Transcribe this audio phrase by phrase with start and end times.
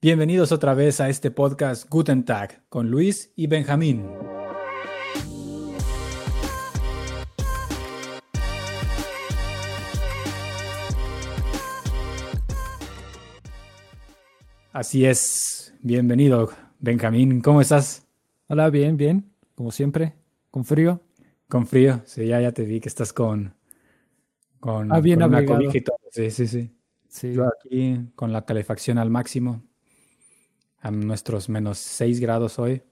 [0.00, 4.06] Bienvenidos otra vez a este podcast Guten Tag con Luis y Benjamín.
[14.72, 18.06] Así es, bienvenido Benjamín, ¿cómo estás?
[18.46, 20.14] Hola, bien, bien, como siempre,
[20.52, 21.00] con frío.
[21.48, 23.52] Con frío, sí, ya, ya te vi que estás con,
[24.60, 25.72] con, Ah, bien con una.
[26.12, 26.72] Sí, sí, sí.
[27.08, 29.64] Sí, Yo aquí con la calefacción al máximo,
[30.80, 32.82] a nuestros menos 6 grados hoy.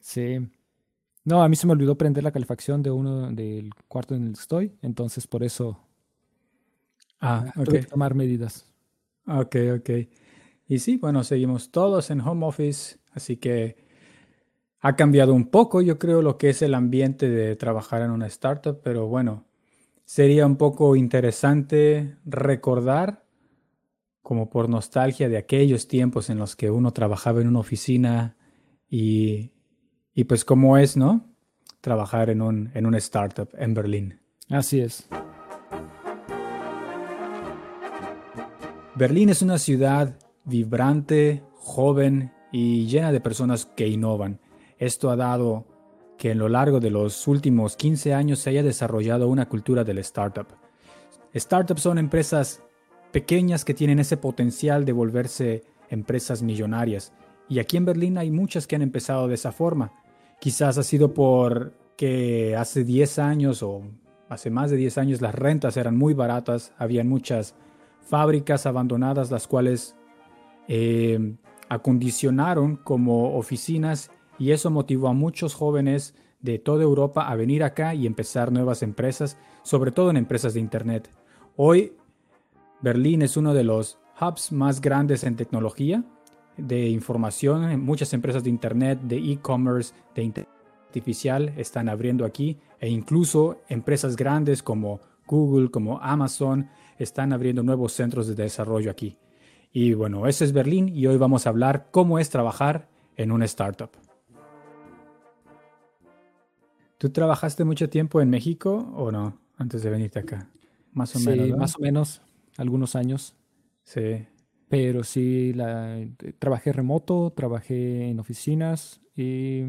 [0.00, 0.38] sí.
[1.24, 4.34] No, a mí se me olvidó prender la calefacción de uno del cuarto en el
[4.34, 5.78] que estoy, entonces por eso
[7.20, 7.64] Ah, ok.
[7.64, 8.66] tuve que tomar medidas.
[9.26, 9.90] Ok, ok.
[10.66, 13.76] Y sí, bueno, seguimos todos en home office, así que
[14.80, 18.26] ha cambiado un poco, yo creo, lo que es el ambiente de trabajar en una
[18.26, 19.46] startup, pero bueno,
[20.04, 23.24] sería un poco interesante recordar,
[24.22, 28.36] como por nostalgia, de aquellos tiempos en los que uno trabajaba en una oficina
[28.88, 29.52] y,
[30.14, 31.26] y pues cómo es, ¿no?
[31.80, 34.20] Trabajar en un, en una startup en Berlín.
[34.48, 35.08] Así es.
[38.96, 44.40] Berlín es una ciudad vibrante, joven y llena de personas que innovan.
[44.78, 45.66] Esto ha dado
[46.18, 49.98] que en lo largo de los últimos 15 años se haya desarrollado una cultura del
[49.98, 50.48] startup.
[51.34, 52.62] Startups son empresas
[53.12, 57.12] pequeñas que tienen ese potencial de volverse empresas millonarias.
[57.48, 59.92] Y aquí en Berlín hay muchas que han empezado de esa forma.
[60.38, 63.82] Quizás ha sido porque hace 10 años o
[64.28, 67.54] hace más de 10 años las rentas eran muy baratas, habían muchas
[68.00, 69.96] fábricas abandonadas las cuales
[70.68, 71.34] eh,
[71.68, 77.94] acondicionaron como oficinas y eso motivó a muchos jóvenes de toda Europa a venir acá
[77.94, 81.10] y empezar nuevas empresas, sobre todo en empresas de Internet.
[81.56, 81.92] Hoy
[82.82, 86.04] Berlín es uno de los hubs más grandes en tecnología,
[86.56, 87.80] de información.
[87.82, 94.16] Muchas empresas de Internet, de e-commerce, de inteligencia artificial están abriendo aquí e incluso empresas
[94.16, 96.68] grandes como Google, como Amazon,
[96.98, 99.16] están abriendo nuevos centros de desarrollo aquí.
[99.72, 103.44] Y bueno, ese es Berlín y hoy vamos a hablar cómo es trabajar en una
[103.44, 103.90] startup.
[106.98, 110.48] ¿Tú trabajaste mucho tiempo en México o no antes de venirte acá?
[110.92, 111.48] Más o Sí, menos.
[111.50, 111.56] ¿no?
[111.56, 112.20] más o menos,
[112.56, 113.34] algunos años.
[113.84, 114.26] Sí.
[114.68, 115.98] Pero sí, la,
[116.38, 119.64] trabajé remoto, trabajé en oficinas y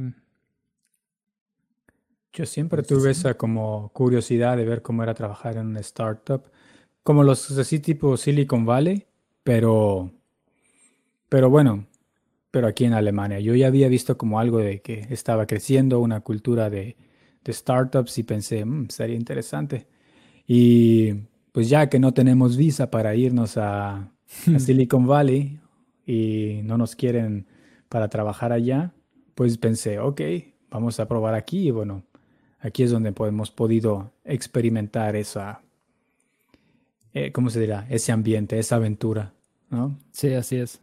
[2.34, 6.44] Yo siempre Entonces, tuve esa como curiosidad de ver cómo era trabajar en una startup,
[7.04, 9.06] como los así tipo Silicon Valley,
[9.44, 10.12] pero,
[11.30, 11.88] pero bueno,
[12.52, 13.40] pero aquí en Alemania.
[13.40, 16.98] Yo ya había visto como algo de que estaba creciendo una cultura de,
[17.44, 19.88] de startups y pensé, "Mm, estaría interesante.
[20.48, 21.14] Y
[21.52, 25.60] pues ya que no tenemos visa para irnos a, a Silicon Valley
[26.06, 27.48] y no nos quieren
[27.90, 28.94] para trabajar allá,
[29.36, 30.22] pues pensé, ok,
[30.70, 32.04] vamos a probar aquí y bueno,
[32.60, 35.62] aquí es donde hemos podido experimentar esa,
[37.14, 37.86] eh, ¿cómo se dirá?
[37.90, 39.34] Ese ambiente, esa aventura,
[39.70, 39.98] ¿no?
[40.12, 40.80] sí, así es.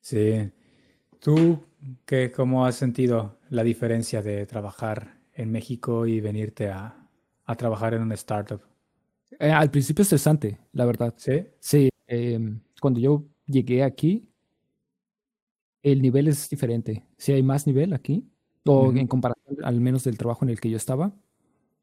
[0.00, 0.50] Sí.
[1.20, 1.60] ¿Tú
[2.04, 6.96] qué, cómo has sentido la diferencia de trabajar en México y venirte a,
[7.44, 8.60] a trabajar en una startup?
[9.38, 11.14] Eh, al principio estresante, la verdad.
[11.16, 11.44] ¿Sí?
[11.60, 14.28] Sí, em, cuando yo llegué aquí,
[15.82, 17.04] el nivel es diferente.
[17.16, 18.28] Sí hay más nivel aquí,
[18.64, 21.14] o en comparación al menos del trabajo en el que yo estaba,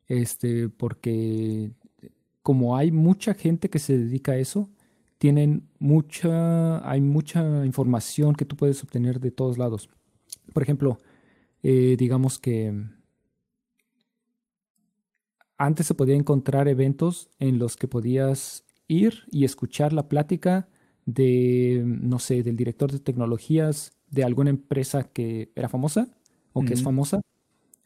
[0.08, 1.72] este, porque
[2.42, 4.70] como hay mucha gente que se dedica a eso,
[5.18, 9.90] tienen mucha, hay mucha información que tú puedes obtener de todos lados.
[10.54, 11.00] Por ejemplo,
[11.64, 12.74] eh, digamos que
[15.58, 20.68] antes se podía encontrar eventos en los que podías ir y escuchar la plática
[21.06, 26.08] de, no sé, del director de tecnologías de alguna empresa que era famosa
[26.54, 27.22] o que es famosa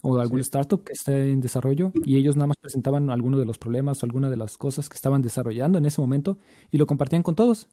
[0.01, 0.43] o de algún Sí.
[0.43, 4.05] startup que está en desarrollo y ellos nada más presentaban algunos de los problemas o
[4.05, 6.39] alguna de las cosas que estaban desarrollando en ese momento
[6.71, 7.69] y lo compartían con todos.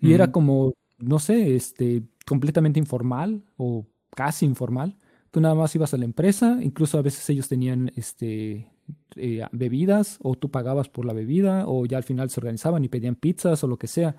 [0.00, 4.96] Y era como, no sé, este, completamente informal o casi informal.
[5.32, 8.70] Tú nada más ibas a la empresa, incluso a veces ellos tenían este,
[9.16, 12.88] eh, bebidas o tú pagabas por la bebida o ya al final se organizaban y
[12.90, 14.16] pedían pizzas o lo que sea.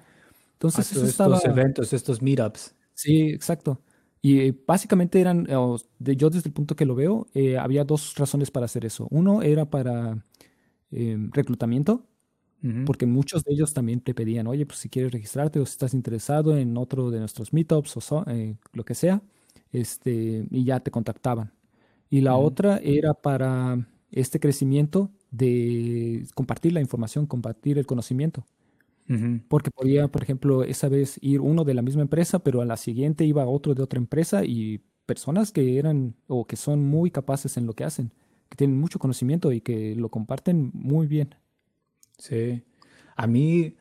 [0.54, 1.36] Entonces Hasta eso estaba...
[1.38, 2.76] estos eventos, estos meetups.
[2.94, 3.82] Sí, exacto.
[4.22, 5.56] Y eh, básicamente eran, eh,
[6.00, 9.08] de- yo desde el punto que lo veo, eh, había dos razones para hacer eso.
[9.12, 10.24] Uno era para
[10.92, 12.06] eh, reclutamiento,
[12.86, 15.94] porque muchos de ellos también te pedían, oye, pues si quieres registrarte o si estás
[15.94, 18.26] interesado en otro de nuestros meetups o so-
[18.74, 19.22] lo que sea,
[19.74, 21.54] este, y ya te contactaban.
[22.10, 28.46] Y la otra era para este crecimiento de compartir la información, compartir el conocimiento.
[29.50, 32.78] Porque podía, por ejemplo, esa vez ir uno de la misma empresa, pero a la
[32.78, 37.58] siguiente iba otro de otra empresa y personas que eran o que son muy capaces
[37.58, 38.12] en lo que hacen,
[38.50, 41.36] que tienen mucho conocimiento y que lo comparten muy bien.
[42.18, 42.64] Sí.
[43.16, 43.76] A mí,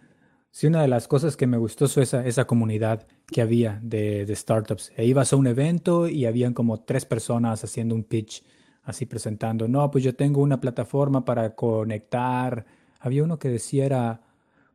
[0.52, 4.32] sí, una de las cosas que me gustó fue esa, esa comunidad que había de,
[4.36, 4.92] startups.
[4.96, 8.44] E ibas a un evento y habían como tres personas haciendo un pitch,
[8.84, 12.66] así presentando, no, pues yo tengo una plataforma para conectar.
[13.00, 14.20] Había uno que decía era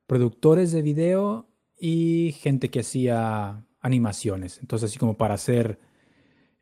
[0.07, 1.47] productores de video
[1.79, 4.59] y gente que hacía animaciones.
[4.59, 5.79] Entonces, así como para hacer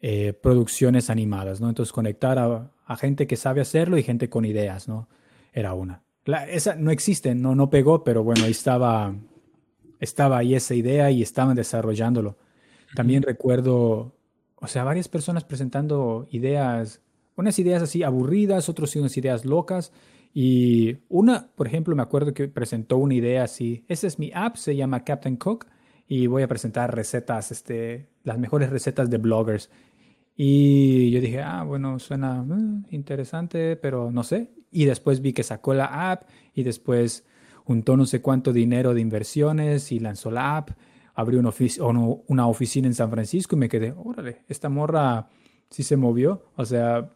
[0.02, 1.70] eh, producciones animadas, ¿no?
[1.70, 5.10] Entonces, conectar a, a, gente que sabe hacerlo y gente con ideas, ¿no?
[5.54, 6.05] Era una.
[6.26, 9.16] La, esa no existe, no, no pegó, pero bueno, ahí estaba,
[10.00, 12.38] estaba ahí esa idea y estaban desarrollándolo.
[12.96, 14.16] También recuerdo,
[14.56, 17.02] o sea, varias personas presentando ideas,
[17.36, 19.92] unas ideas así aburridas, otras unas ideas locas.
[20.34, 24.58] Y una, por ejemplo, me acuerdo que presentó una idea así, esa es mi app,
[24.58, 25.68] se llama Captain Cook
[26.08, 29.70] y voy a presentar recetas, este, las mejores recetas de bloggers.
[30.36, 34.50] Y yo dije, ah, bueno, suena eh, interesante, pero no sé.
[34.76, 36.24] Y después vi que sacó la app
[36.54, 37.26] y después
[37.64, 40.72] juntó no sé cuánto dinero de inversiones y lanzó la app,
[41.14, 41.52] abrió una,
[42.28, 45.30] una oficina en San Francisco y me quedé, órale, esta morra
[45.70, 46.44] sí se movió.
[46.58, 47.10] O sea,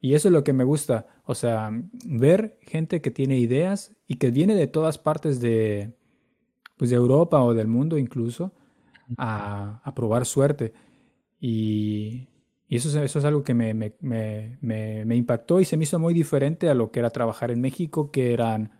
[0.00, 1.06] y eso es lo que me gusta.
[1.24, 1.70] O sea,
[2.04, 5.94] ver gente que tiene ideas y que viene de todas partes de,
[6.76, 8.50] pues de Europa o del mundo incluso,
[9.18, 10.72] a, a probar suerte.
[11.38, 12.26] Y,
[12.68, 14.58] y eso, eso, es algo que me, me, me,
[15.04, 18.10] me, impactó y se me hizo muy diferente a lo que era trabajar en México,
[18.10, 18.72] que eran,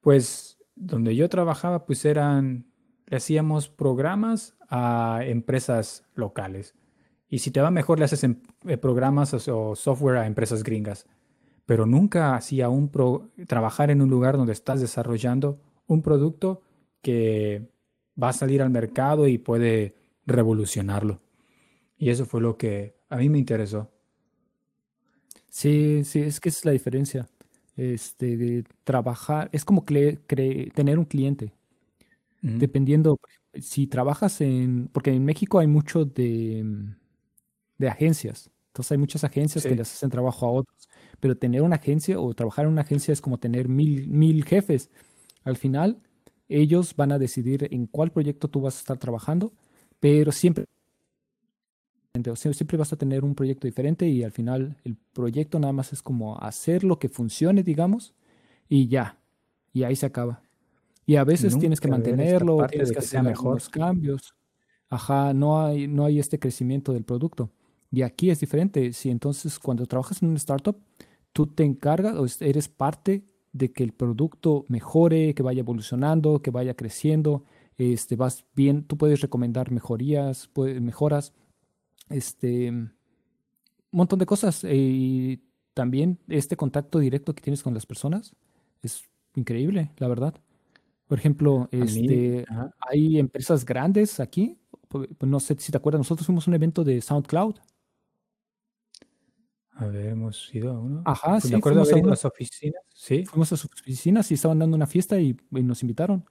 [0.00, 2.66] pues, donde yo trabajaba, pues eran,
[3.06, 6.74] le hacíamos programas a empresas locales.
[7.28, 11.06] Y si te va mejor, le haces em, eh, programas o, software a empresas gringas.
[11.64, 16.62] Pero nunca hacía un pro, trabajar en un lugar donde estás desarrollando un producto
[17.02, 17.70] que
[18.20, 19.94] va a salir al mercado y puede
[20.26, 21.20] revolucionarlo.
[22.00, 23.92] Y eso fue lo que a mí me interesó.
[25.48, 27.28] Sí, sí, es que es la diferencia.
[27.76, 31.52] Este, de trabajar, es como tener un cliente.
[32.42, 33.18] Dependiendo,
[33.60, 36.64] si trabajas en, porque en México hay mucho de,
[37.78, 38.50] de agencias.
[38.68, 40.88] Entonces hay muchas agencias que les hacen trabajo a otros.
[41.20, 44.90] Pero tener una agencia o trabajar en una agencia es como tener mil, mil jefes.
[45.44, 46.00] Al final,
[46.48, 49.52] ellos van a decidir en cuál proyecto tú vas a estar trabajando,
[50.00, 50.66] pero siempre,
[52.34, 56.02] siempre vas a tener un proyecto diferente y al final el proyecto nada más es
[56.02, 58.14] como hacer lo que funcione, digamos,
[58.68, 59.18] y ya,
[59.72, 60.42] y ahí se acaba.
[61.06, 64.34] Y a veces tienes que mantenerlo, tienes que hacer mejores cambios.
[64.88, 67.50] Ajá, no hay, no hay este crecimiento del producto.
[67.92, 68.92] Y aquí es diferente.
[68.92, 70.76] Si entonces cuando trabajas en una startup,
[71.32, 76.50] tú te encargas o eres parte de que el producto mejore, que vaya evolucionando, que
[76.50, 77.44] vaya creciendo,
[77.76, 80.48] este, vas bien, tú puedes recomendar mejorías,
[80.80, 81.32] mejoras,
[82.10, 82.92] este, un
[83.90, 84.64] montón de cosas.
[84.64, 85.42] Eh, y
[85.74, 88.34] también este contacto directo que tienes con las personas
[88.82, 89.04] es
[89.34, 90.34] increíble, la verdad.
[91.06, 92.44] Por ejemplo, este,
[92.78, 94.58] hay empresas grandes aquí,
[94.88, 97.56] pues, no sé si te acuerdas, nosotros fuimos a un evento de SoundCloud
[99.80, 101.02] a ver, hemos ido a uno.
[101.06, 101.50] Ajá, pues sí.
[101.52, 102.82] Me acuerdo de las oficinas.
[102.94, 103.24] Sí.
[103.24, 106.26] Fuimos a sus oficinas y estaban dando una fiesta y, nos invitaron.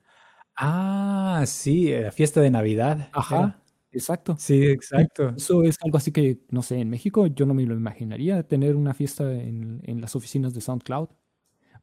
[0.55, 3.09] Ah, sí, la fiesta de Navidad.
[3.11, 3.59] Ajá,
[3.91, 4.36] exacto.
[4.38, 5.34] Sí, exacto.
[5.36, 8.75] Eso es algo así que, no sé, en México yo no me lo imaginaría tener
[8.75, 11.10] una fiesta en, en las oficinas de SoundCloud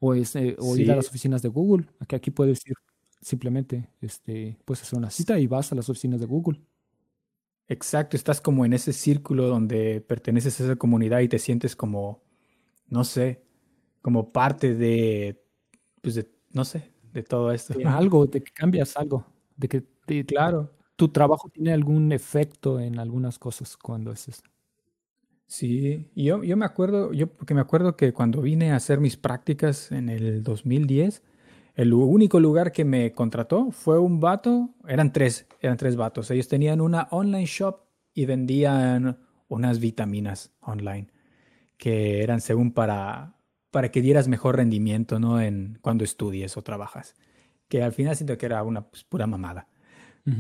[0.01, 2.75] o, es, eh, o ir a las oficinas de Google, que aquí puedes ir
[3.21, 6.63] simplemente, este, puedes hacer una cita y vas a las oficinas de Google.
[7.69, 12.23] Exacto, estás como en ese círculo donde perteneces a esa comunidad y te sientes como,
[12.89, 13.43] no sé,
[14.03, 15.43] como parte de,
[16.03, 17.75] pues de, no sé, de todo esto.
[17.75, 19.85] De algo, de que cambias algo, de que,
[20.27, 24.43] claro, tu trabajo tiene algún efecto en algunas cosas cuando es.
[25.47, 29.17] Sí, yo, yo me acuerdo, yo porque me acuerdo que cuando vine a hacer mis
[29.17, 31.23] prácticas en el 2010,
[31.75, 36.31] el único lugar que me contrató fue un vato, eran tres, eran tres vatos.
[36.31, 37.81] Ellos tenían una online shop
[38.15, 41.09] y vendían unas vitaminas online
[41.79, 43.37] que eran según para,
[43.71, 45.41] para que dieras mejor rendimiento, ¿no?
[45.41, 47.15] En cuando estudies o trabajas.
[47.69, 49.69] Que al final siento que era una pues, pura mamada.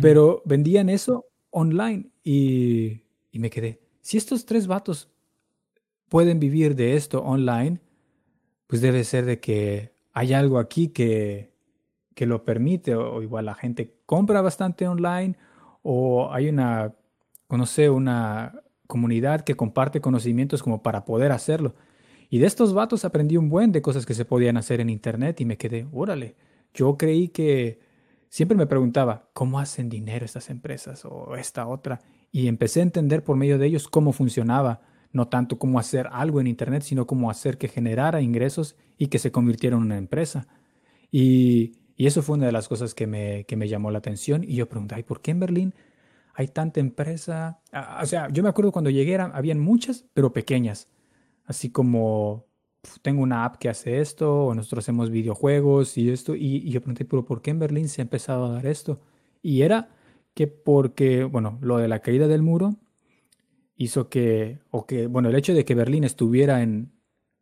[0.01, 3.81] Pero vendían eso online y, y me quedé.
[4.01, 5.09] Si estos tres vatos
[6.09, 7.81] pueden vivir de esto online,
[8.67, 11.53] pues debe ser de que hay algo aquí que,
[12.15, 15.37] que lo permite, o, igual la gente compra bastante online,
[15.83, 16.95] o hay una,
[17.47, 21.75] conoce una comunidad que comparte conocimientos como para poder hacerlo.
[22.31, 25.41] Y de estos vatos aprendí un buen de cosas que se podían hacer en internet
[25.41, 26.35] y me quedé, órale,
[26.75, 27.79] yo creí que
[28.29, 32.01] siempre me preguntaba, ¿cómo hacen dinero estas empresas o esta otra?
[32.33, 36.41] Y empecé a entender por medio de ellos cómo funcionaba, no tanto cómo hacer algo
[36.41, 40.47] en Internet, sino cómo hacer que generara ingresos y que se convirtiera en una empresa.
[41.11, 44.45] Y, eso fue una de las cosas que me, que me llamó la atención.
[44.45, 45.75] Y yo pregunté, ¿por qué en Berlín
[46.35, 47.61] hay tanta empresa?
[47.73, 50.89] Ah, o sea, yo me acuerdo cuando llegué, habían muchas, pero pequeñas.
[51.47, 52.45] Así como
[53.03, 57.05] tengo una app que hace esto, o nosotros hacemos videojuegos y esto, y, yo pregunté,
[57.05, 59.01] pero ¿por qué en Berlín se ha empezado a dar esto?
[59.43, 59.89] Y era
[60.35, 62.77] que porque, bueno, lo de la caída del muro
[63.77, 66.93] hizo que, o que, bueno, el hecho de que Berlín estuviera en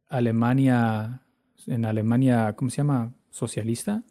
[0.08, 1.22] Alemania,
[1.66, 3.14] en Alemania, ¿cómo se llama?
[3.30, 4.04] Socialista,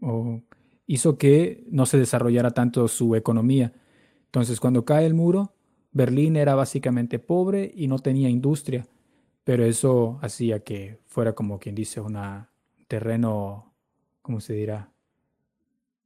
[0.00, 0.42] o
[0.86, 3.72] hizo que no se desarrollara tanto su economía.
[4.26, 5.54] Entonces, cuando cae el muro,
[5.92, 8.86] Berlín era básicamente pobre y no tenía industria
[9.44, 12.18] pero eso hacía que fuera como quien dice un
[12.88, 13.72] terreno,
[14.22, 14.92] ¿cómo se dirá?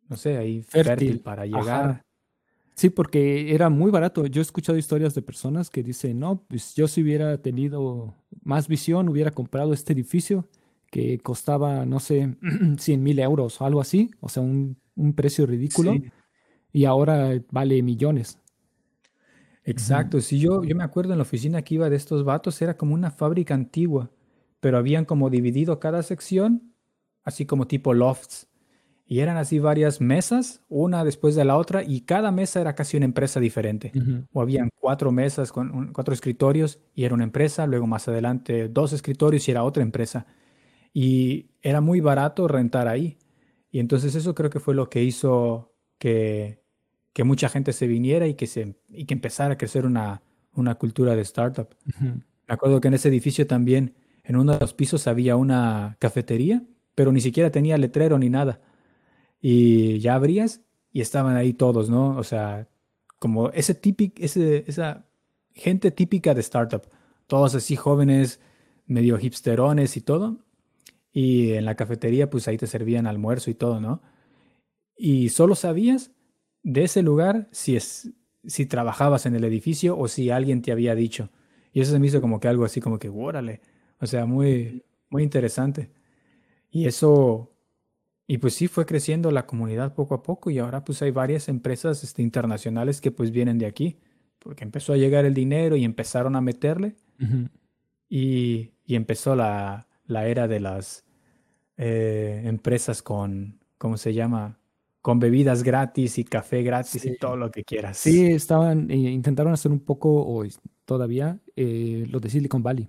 [0.09, 2.05] No sé, ahí fértil, para llegar.
[2.75, 4.26] Sí, porque era muy barato.
[4.26, 8.69] Yo he escuchado historias de personas que dicen, no, pues yo si hubiera tenido más
[8.69, 10.47] visión, hubiera comprado este edificio
[10.90, 12.37] que costaba, no sé,
[12.78, 14.76] 100 mil euros o algo así, o sea, un,
[15.14, 15.95] precio ridículo,
[16.73, 18.38] y ahora vale millones.
[19.67, 22.77] Exacto, si yo, yo me acuerdo en la oficina que iba de estos vatos, era
[22.77, 24.11] como una fábrica antigua,
[24.61, 26.73] pero habían como dividido cada sección,
[27.25, 28.49] así como tipo lofts,
[29.09, 32.97] y eran así varias mesas, una después de la otra, y cada mesa era casi
[32.97, 33.93] una empresa diferente.
[34.33, 38.93] O habían cuatro mesas con cuatro escritorios y era una empresa, luego más adelante dos
[38.93, 40.27] escritorios y era otra empresa.
[40.93, 43.19] Y era muy barato rentar ahí.
[43.71, 46.65] Y entonces eso creo que fue lo que hizo que
[47.17, 50.21] que mucha gente se viniera y que, se, y que empezara a crecer una,
[50.53, 51.75] una cultura de startup.
[51.99, 56.63] Me acuerdo que en ese edificio también, en uno de los pisos había una cafetería,
[56.95, 58.61] pero ni siquiera tenía letrero ni nada.
[59.41, 60.61] Y ya abrías
[60.93, 62.19] y estaban ahí todos, ¿no?
[62.19, 62.69] O sea,
[63.19, 65.07] como ese típico, ese, esa
[65.55, 66.83] gente típica de startup,
[67.29, 68.41] todos así jóvenes,
[68.85, 70.45] medio hipsterones y todo.
[71.15, 74.03] Y en la cafetería, pues ahí te servían almuerzo y todo, ¿no?
[74.99, 76.11] Y solo sabías
[76.67, 78.11] de ese lugar si, es,
[78.45, 81.31] si trabajabas en el edificio o si alguien te había dicho.
[81.73, 83.61] Y eso se me hizo como que algo así como que, órale,
[84.01, 85.93] o sea, muy, muy interesante.
[86.69, 87.53] Y eso,
[88.27, 91.49] y pues sí, fue creciendo la comunidad poco a poco y ahora pues hay varias
[91.49, 94.01] empresas este, internacionales que pues vienen de aquí,
[94.41, 96.97] porque empezó a llegar el dinero y empezaron a meterle
[98.09, 101.05] y, y, empezó la, la, era de las
[101.77, 104.59] eh, empresas con, ¿cómo se llama?
[105.07, 107.97] Con bebidas gratis y café gratis y todo lo que quieras.
[107.97, 110.45] Sí, estaban, eh, intentaron hacer un poco, o
[110.85, 112.89] todavía, eh, lo de Silicon Valley.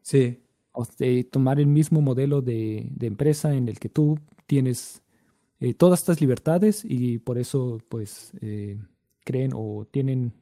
[0.00, 0.40] Sí.
[0.72, 0.84] O
[1.30, 5.04] tomar el mismo modelo de, empresa en el que tú tienes
[5.60, 8.32] eh, todas estas libertades y por eso, pues,
[9.22, 10.32] creen o tienen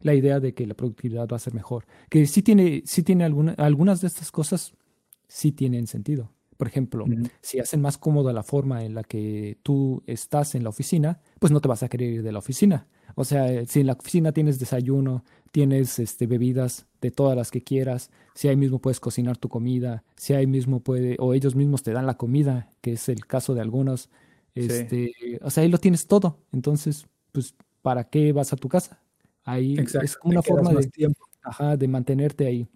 [0.00, 1.86] la idea de que la productividad va a ser mejor.
[2.10, 4.74] Que sí tiene, sí tiene alguna, algunas de estas cosas,
[5.26, 6.30] sí tienen sentido.
[6.60, 7.06] Por ejemplo,
[7.40, 11.50] si hacen más cómoda la forma en la que tú estás en la oficina, pues
[11.50, 12.86] no te vas a querer ir de la oficina.
[13.14, 17.62] O sea, si en la oficina tienes desayuno, tienes este, bebidas de todas las que
[17.62, 21.82] quieras, si ahí mismo puedes cocinar tu comida, si ahí mismo puede, o ellos mismos
[21.82, 24.10] te dan la comida, que es el caso de algunos,
[24.54, 26.40] este, o sea, ahí lo tienes todo.
[26.52, 29.00] Entonces, pues, ¿para qué vas a tu casa?
[29.44, 31.24] Ahí es una forma de, tiempo.
[31.78, 32.68] de mantenerte ahí.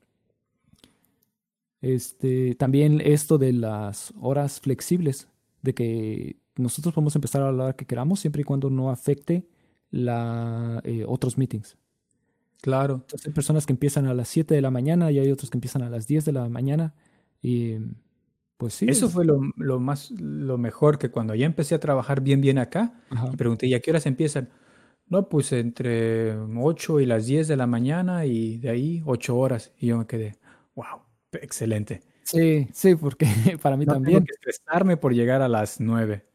[1.85, 5.29] Este, también esto de las horas flexibles,
[5.61, 9.47] de que nosotros podemos empezar a hablar que queramos siempre y cuando no afecte
[9.91, 11.77] la, eh, otros meetings.
[12.63, 12.95] Claro.
[12.95, 15.59] Entonces, hay personas que empiezan a las 7 de la mañana y hay otros que
[15.59, 16.95] empiezan a las 10 de la mañana.
[17.43, 17.75] Y
[18.57, 18.87] pues sí.
[18.89, 22.57] Eso fue lo, lo, más, lo mejor que cuando ya empecé a trabajar bien, bien
[22.57, 22.95] acá,
[23.31, 24.49] y pregunté, ¿y a qué horas empiezan?
[25.07, 29.75] No, pues entre 8 y las 10 de la mañana y de ahí 8 horas.
[29.79, 30.39] Y yo me quedé,
[30.75, 31.04] wow
[31.43, 32.03] excelente.
[32.25, 33.27] Sí, sí, porque
[33.63, 34.25] para mí también.
[34.25, 36.27] Tengo que estresarme por llegar a las nueve.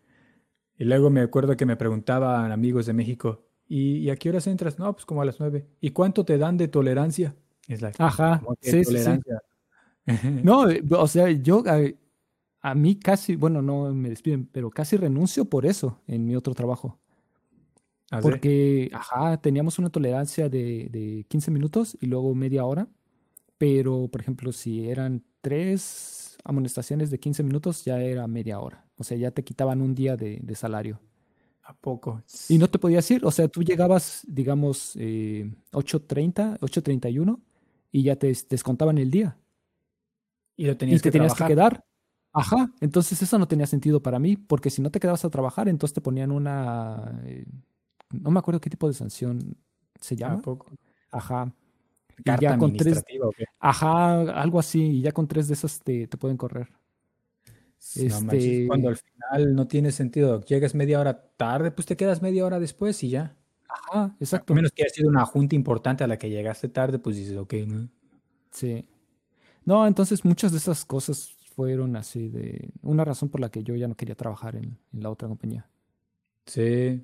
[0.77, 4.79] Y luego me acuerdo que me preguntaban amigos de México, ¿y, a qué horas entras?
[4.79, 5.67] No, pues como a las nueve.
[5.81, 7.35] ¿Y cuánto te dan de tolerancia?
[7.67, 9.41] Es la, Ajá, sí, tolerancia?
[10.43, 11.63] no, o sea, yo
[12.61, 16.53] a, mí casi, bueno, no me despiden, pero casi renuncio por eso en mi otro
[16.53, 16.97] trabajo.
[18.09, 22.87] ¿Ah, porque, ajá, teníamos una tolerancia de, de 15 minutos y luego media hora
[23.59, 28.85] pero por ejemplo, si eran tres amonestaciones de 15 minutos, ya era media hora.
[28.97, 30.99] O sea, ya te quitaban un día de, salario.
[31.63, 32.23] ¿A poco?
[32.47, 33.23] Y no te podías ir.
[33.25, 37.39] O sea, tú llegabas, digamos, eh, 8.30, 8.31
[37.91, 39.37] y ya te descontaban el día.
[40.55, 41.83] Y lo tenías y te tenías que quedar.
[42.31, 45.67] Ajá, entonces eso no tenía sentido para mí, porque si no te quedabas a trabajar,
[45.67, 47.45] entonces te ponían una, eh,
[48.11, 49.57] no me acuerdo qué tipo de sanción
[49.99, 50.41] se llama.
[50.41, 50.67] poco?
[51.11, 51.51] Ajá.
[52.19, 53.03] Y ¿Carta ya con tres,
[53.59, 56.69] ajá, algo así, y ya con tres de esas te, te pueden correr.
[57.95, 60.41] No manches, Este- cuando al final no tiene sentido.
[60.41, 63.35] Llegas media hora tarde, pues te quedas media hora después y ya.
[63.67, 64.53] Ajá, exacto.
[64.53, 67.37] A menos que haya sido una junta importante a la que llegaste tarde, pues dices,
[67.37, 67.87] ok, ¿no?
[68.51, 68.85] Sí.
[69.63, 73.75] No, entonces muchas de esas cosas fueron así de una razón por la que yo
[73.75, 75.67] ya no quería trabajar en, en la otra compañía.
[76.45, 77.01] Sí,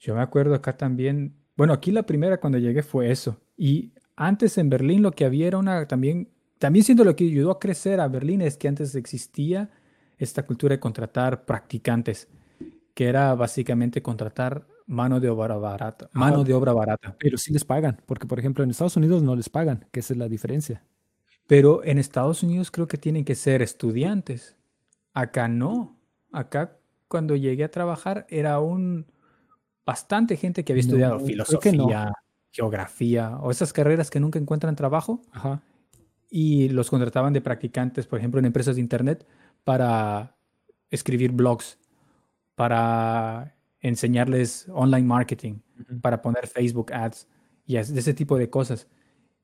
[0.00, 1.34] yo me acuerdo acá también.
[1.56, 3.40] Bueno, aquí la primera cuando llegué fue eso.
[3.56, 7.52] Y antes en Berlín lo que había era una también, también siendo lo que ayudó
[7.52, 9.70] a crecer a Berlín es que antes existía
[10.18, 12.28] esta cultura de contratar practicantes,
[12.92, 17.16] que era básicamente contratar mano de obra barata, mano de obra barata.
[17.18, 20.12] Pero sí les pagan, porque por ejemplo en Estados Unidos no les pagan, que esa
[20.12, 20.84] es la diferencia.
[21.46, 24.54] Pero en Estados Unidos creo que tienen que ser estudiantes.
[25.14, 25.96] Acá no.
[26.30, 26.76] Acá
[27.08, 29.06] cuando llegué a trabajar era un
[29.86, 31.18] bastante gente que había estudiado
[31.72, 32.12] no.
[32.52, 35.62] Geografía o esas carreras que nunca encuentran trabajo Ajá.
[36.30, 39.26] y los contrataban de practicantes, por ejemplo, en empresas de internet
[39.64, 40.36] para
[40.90, 41.78] escribir blogs,
[42.54, 45.60] para enseñarles online marketing,
[46.02, 47.26] para poner Facebook ads
[47.66, 48.88] y ese tipo de cosas.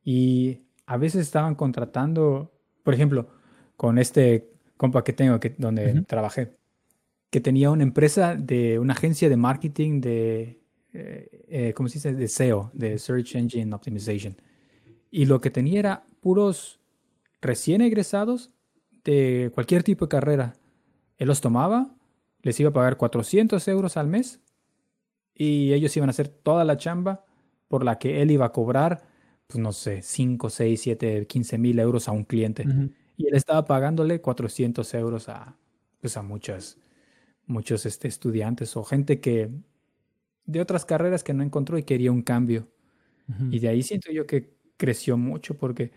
[0.04, 3.28] Y a veces estaban contratando, por ejemplo,
[3.76, 6.56] con este compa que tengo, que, donde trabajé,
[7.30, 10.60] que tenía una empresa de una agencia de marketing de,
[10.98, 12.14] eh, eh, ¿cómo se dice?
[12.14, 14.34] De SEO, de Search Engine Optimization.
[15.10, 16.80] Y lo que tenía era puros
[17.42, 18.50] recién egresados
[19.04, 20.54] de cualquier tipo de carrera.
[21.18, 21.94] Él los tomaba,
[22.40, 24.40] les iba a pagar 400 euros al mes
[25.34, 27.26] y ellos iban a hacer toda la chamba
[27.68, 29.02] por la que él iba a cobrar,
[29.46, 32.66] pues no sé, 5, 6, 7, 15 mil euros a un cliente.
[32.66, 32.90] Ujú.
[33.18, 35.56] Y él estaba pagándole 400 euros a,
[36.00, 36.78] pues a muchas,
[37.44, 39.50] muchos este, estudiantes o gente que
[40.46, 42.68] de otras carreras que no encontró y quería un cambio.
[43.50, 45.92] Y de ahí siento yo que creció mucho porque,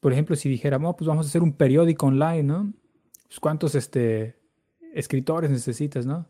[0.00, 2.72] por ejemplo, si dijéramos, pues vamos a hacer un periódico online, ¿no?
[3.26, 4.36] Pues cuántos este,
[4.94, 6.28] escritores necesitas, ¿no?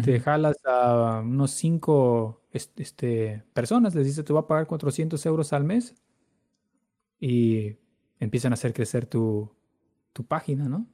[0.00, 5.24] Te jalas a unos cinco es- este, personas, les dices, te voy a pagar 400
[5.26, 5.94] euros al mes
[7.20, 7.76] y
[8.20, 9.50] empiezan a hacer crecer tu,
[10.12, 10.86] tu página, ¿no?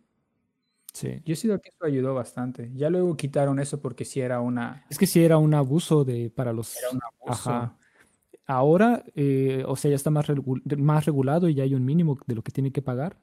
[0.93, 1.21] Sí.
[1.25, 2.71] Yo siento que eso ayudó bastante.
[2.75, 4.85] Ya luego quitaron eso porque sí era una...
[4.91, 7.51] Es que sí era un abuso de para los Era un abuso.
[7.51, 7.79] Ajá.
[8.47, 12.19] Ahora, eh, o sea, ya está más, regu- más regulado y ya hay un mínimo
[12.27, 13.17] de lo que tiene que pagar.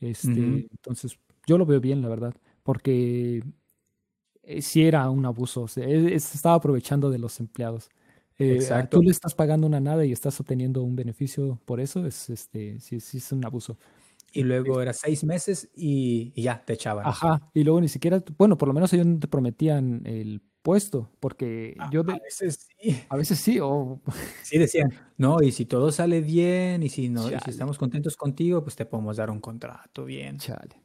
[0.00, 0.68] Este.
[0.70, 3.42] Entonces, yo lo veo bien, la verdad, porque
[4.42, 5.62] eh, sí era un abuso.
[5.62, 7.88] o sea, él- él se estaba aprovechando de los empleados.
[8.38, 8.98] Eh, Exacto.
[8.98, 12.80] tú le estás pagando una nada y estás obteniendo un beneficio por eso, es, este,
[12.80, 13.76] sí, sí es un abuso.
[14.32, 17.06] Y luego era seis meses y, y ya te echaban.
[17.06, 21.10] Ajá, y luego ni siquiera, bueno, por lo menos ellos no te prometían el puesto,
[21.20, 22.96] porque A- yo a de- veces sí.
[23.08, 24.00] a veces sí, o
[24.42, 28.16] Sí decían, no, y si todo sale bien y si no, y si estamos contentos
[28.16, 30.38] contigo, pues te podemos dar un contrato bien.
[30.38, 30.76] Chale.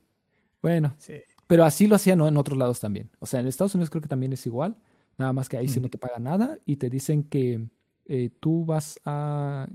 [0.62, 1.16] Bueno, Sí.
[1.46, 2.28] pero así lo hacían ¿no?
[2.28, 3.12] en otros lados también.
[3.20, 4.78] O sea, en Estados Unidos creo que también es igual,
[5.18, 7.68] nada más que ahí sí no te pagan nada y te dicen que
[8.06, 9.68] eh, tú vas a...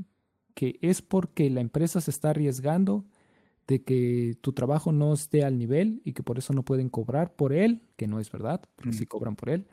[0.54, 3.04] que es porque la empresa se está arriesgando
[3.70, 7.34] de que tu trabajo no esté al nivel y que por eso no pueden cobrar
[7.36, 9.06] por él, que no es verdad, porque sí Mm.
[9.06, 9.66] cobran por él,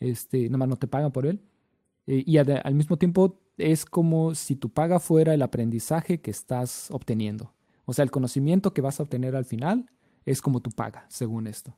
[0.00, 1.42] este, nada más no te pagan por él.
[2.06, 6.30] Eh, y ad- al mismo tiempo es como si tu paga fuera el aprendizaje que
[6.30, 7.52] estás obteniendo.
[7.84, 9.84] O sea, el conocimiento que vas a obtener al final
[10.24, 11.76] es como tu paga, según esto.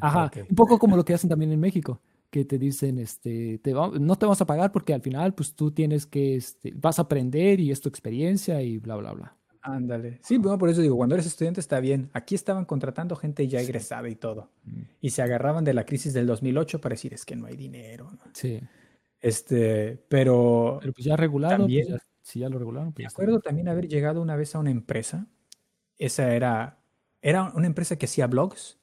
[0.00, 0.36] Ajá, ok.
[0.50, 3.90] un poco como lo que hacen también en México, que te dicen, este, te va-
[3.98, 7.02] no te vamos a pagar porque al final, pues tú tienes que, este, vas a
[7.02, 9.34] aprender y es tu experiencia y bla, bla, bla.
[9.74, 10.18] Ándale.
[10.22, 12.10] Sí, bueno, por eso digo, cuando eres estudiante está bien.
[12.12, 14.50] Aquí estaban contratando gente ya egresada y todo.
[14.64, 14.80] Mm.
[15.00, 18.10] Y se agarraban de la crisis del 2008 para decir, es que no hay dinero.
[18.12, 18.18] ¿no?
[18.32, 18.60] Sí,
[19.20, 23.04] Este, pero pero pues ya regulado, pues También- ya- si ya lo regularon, me pues
[23.04, 25.26] ya está acuerdo también haber llegado una vez a una empresa.
[25.98, 26.78] Esa era,
[27.22, 28.78] era una empresa que hacía blogs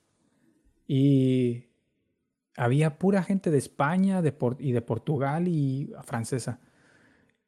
[0.88, 1.66] y
[2.58, 6.60] había pura gente de España de Por- y de Portugal y francesa.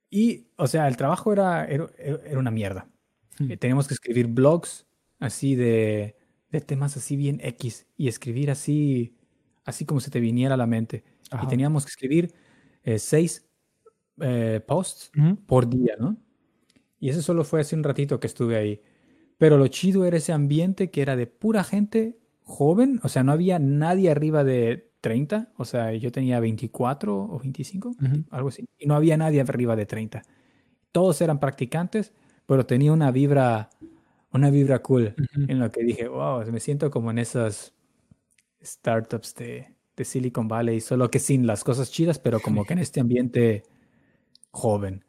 [0.09, 2.87] Y, o sea, el trabajo era, era, era una mierda.
[3.39, 3.51] Hmm.
[3.51, 4.85] Eh, Teníamos que escribir blogs
[5.19, 6.15] así de,
[6.51, 9.15] de temas así bien X y escribir así,
[9.65, 11.03] así como se te viniera a la mente.
[11.31, 11.47] Y Ajá.
[11.47, 12.33] teníamos que escribir
[12.83, 13.47] eh, seis
[14.21, 15.35] eh, posts Ujú.
[15.45, 16.17] por día, ¿no?
[16.99, 18.81] Y eso solo fue hace un ratito que estuve ahí.
[19.37, 23.31] Pero lo chido era ese ambiente que era de pura gente joven, o sea, no
[23.33, 28.23] había nadie arriba de 30, o sea, yo tenía 24 o 25, Ujú.
[28.31, 30.23] algo así, y no había nadie arriba de 30.
[30.91, 32.13] Todos eran practicantes,
[32.47, 33.69] pero tenía una vibra,
[34.31, 35.13] una vibra cool
[35.47, 37.75] en lo que dije, wow, me siento como en esas
[38.63, 42.79] startups de, de Silicon Valley, solo que sin las cosas chidas, pero como que en
[42.79, 43.63] este ambiente
[44.51, 45.05] joven.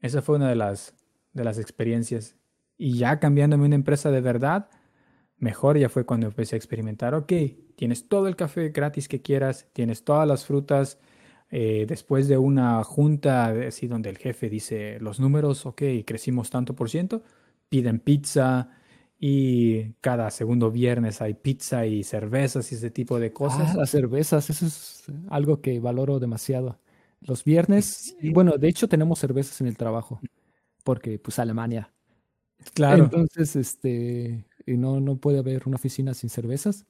[0.00, 0.94] Esa fue una de las,
[1.32, 2.36] de las experiencias.
[2.76, 4.70] Y ya cambiándome una empresa de verdad,
[5.36, 7.32] mejor ya fue cuando empecé a experimentar, ok,
[7.76, 10.98] tienes todo el café gratis que quieras, tienes todas las frutas,
[11.50, 16.74] eh, después de una junta así donde el jefe dice los números, ok, crecimos tanto
[16.74, 17.22] por ciento,
[17.68, 18.70] piden pizza
[19.18, 23.72] y cada segundo viernes hay pizza y cervezas y ese tipo de cosas.
[23.74, 26.78] Ah, las cervezas, eso es algo que valoro demasiado.
[27.20, 30.20] Los viernes, bueno, de hecho tenemos cervezas en el trabajo,
[30.84, 31.92] porque pues Alemania.
[32.74, 33.04] Claro.
[33.04, 36.86] Entonces, este, no, no puede haber una oficina sin cervezas.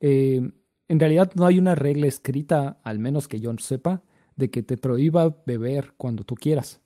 [0.00, 0.50] Eh,
[0.88, 4.02] en realidad no hay una regla escrita, al menos que yo sepa,
[4.36, 6.80] de que te prohíba beber cuando tú quieras.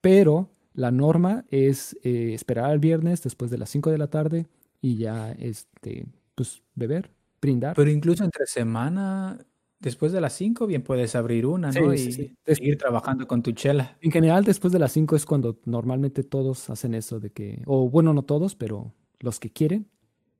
[0.00, 4.46] Pero la norma es eh, esperar al viernes después de las 5 de la tarde
[4.80, 7.74] y ya, este, pues, beber, brindar.
[7.76, 9.38] Pero incluso entre semana
[9.78, 11.92] Después de las 5 bien puedes abrir una, ¿no?
[11.92, 13.96] y seguir trabajando con tu chela.
[14.00, 17.88] En general, después de las 5 es cuando normalmente todos hacen eso de que, o
[17.90, 19.88] bueno, no todos, pero los que quieren,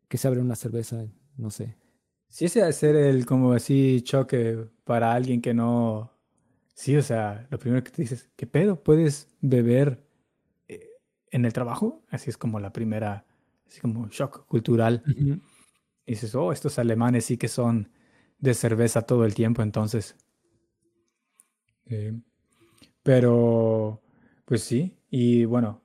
[0.08, 1.04] que se abren una cerveza,
[1.36, 1.76] no sé.
[2.36, 6.12] Sí, ese ser el como así choque para alguien que no...
[6.74, 8.82] Sí, o sea, lo primero que te dices, ¿qué pedo?
[8.82, 10.06] ¿Puedes beber
[10.68, 10.90] eh,
[11.30, 12.02] en el trabajo?
[12.10, 13.24] Así es como la primera,
[13.66, 15.02] así como shock cultural.
[16.04, 17.90] Y dices, oh, estos alemanes sí que son
[18.38, 20.14] de cerveza todo el tiempo, entonces.
[21.86, 22.20] Eh,
[23.02, 24.02] pero,
[24.44, 25.80] pues sí, y bueno,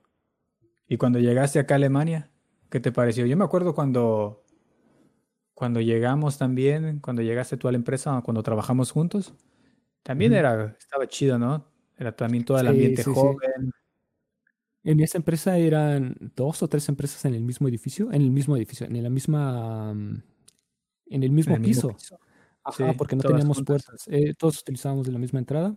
[0.86, 2.30] ¿y cuando llegaste acá a Alemania?
[2.68, 3.24] ¿Qué te pareció?
[3.24, 4.41] Yo me acuerdo cuando,
[5.54, 9.34] cuando llegamos también, cuando llegaste tú a la empresa, cuando trabajamos juntos,
[10.02, 11.66] también era, estaba chido, ¿no?
[11.96, 13.72] Era también todo el ambiente joven.
[14.84, 18.56] En esa empresa eran dos o tres empresas en el mismo edificio, en el mismo
[18.56, 20.22] edificio, en la misma, mm,
[21.10, 21.96] en el mismo, piso.
[22.64, 24.04] Ajá, porque no teníamos puertas.
[24.08, 25.76] Eh, todos utilizábamos la misma entrada.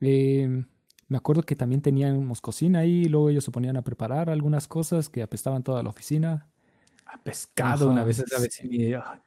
[0.00, 0.66] Em,
[1.08, 4.68] me acuerdo que también teníamos cocina ahí, y luego ellos se ponían a preparar algunas
[4.68, 6.46] cosas que apestaban toda la oficina.
[7.06, 8.24] A pescado, una vez,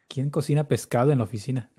[0.07, 1.71] ¿quién cocina pescado en la oficina?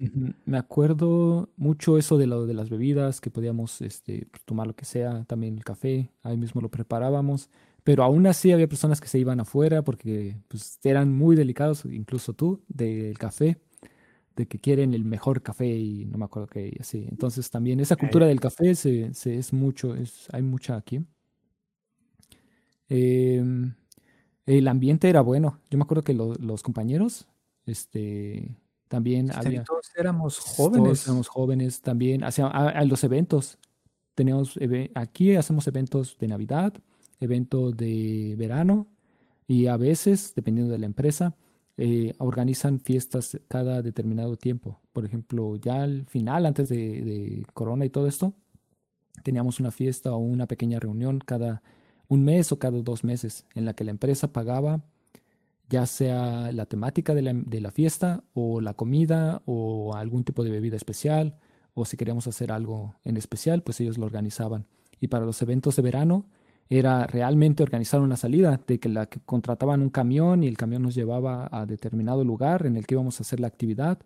[0.46, 4.74] Me acuerdo mucho eso de lo de las bebidas, que podíamos este, pues, tomar lo
[4.74, 7.50] que sea, también el café, ahí mismo lo preparábamos.
[7.84, 12.32] Pero aún así había personas que se iban afuera porque pues, eran muy delicados, incluso
[12.32, 13.58] tú, del café
[14.36, 17.06] de que quieren el mejor café y no me acuerdo qué, así.
[17.10, 21.04] Entonces también esa cultura del café se, se, es mucho, es, hay mucha aquí.
[22.88, 23.74] Em,
[24.58, 25.58] el ambiente era bueno.
[25.70, 27.26] Yo me acuerdo que los compañeros,
[27.66, 28.56] este,
[28.88, 29.62] también había...
[29.62, 30.84] Todos éramos jóvenes.
[30.84, 32.24] Todos éramos jóvenes también.
[32.24, 33.58] Hacia, a, los eventos.
[34.14, 34.58] Teníamos,
[34.94, 36.74] aquí hacemos eventos de Navidad,
[37.20, 38.88] eventos de verano
[39.46, 41.36] y a veces, dependiendo de la empresa,
[41.76, 44.80] eh, organizan fiestas cada determinado tiempo.
[44.92, 48.34] Por ejemplo, ya al final, antes de, Corona y todo esto,
[49.22, 51.62] teníamos una fiesta o una pequeña reunión cada
[52.10, 54.82] un mes o cada dos meses en la que la empresa pagaba
[55.70, 60.42] ya sea la temática de la, de la, fiesta o la comida o algún tipo
[60.42, 61.36] de bebida especial
[61.74, 64.66] o si queríamos hacer algo en especial, pues ellos lo organizaban.
[65.00, 66.26] Y para los eventos de verano
[66.68, 70.82] era realmente organizar una salida, de que la que contrataban un camión y el camión
[70.82, 73.98] nos llevaba a determinado lugar en el que íbamos a hacer la actividad.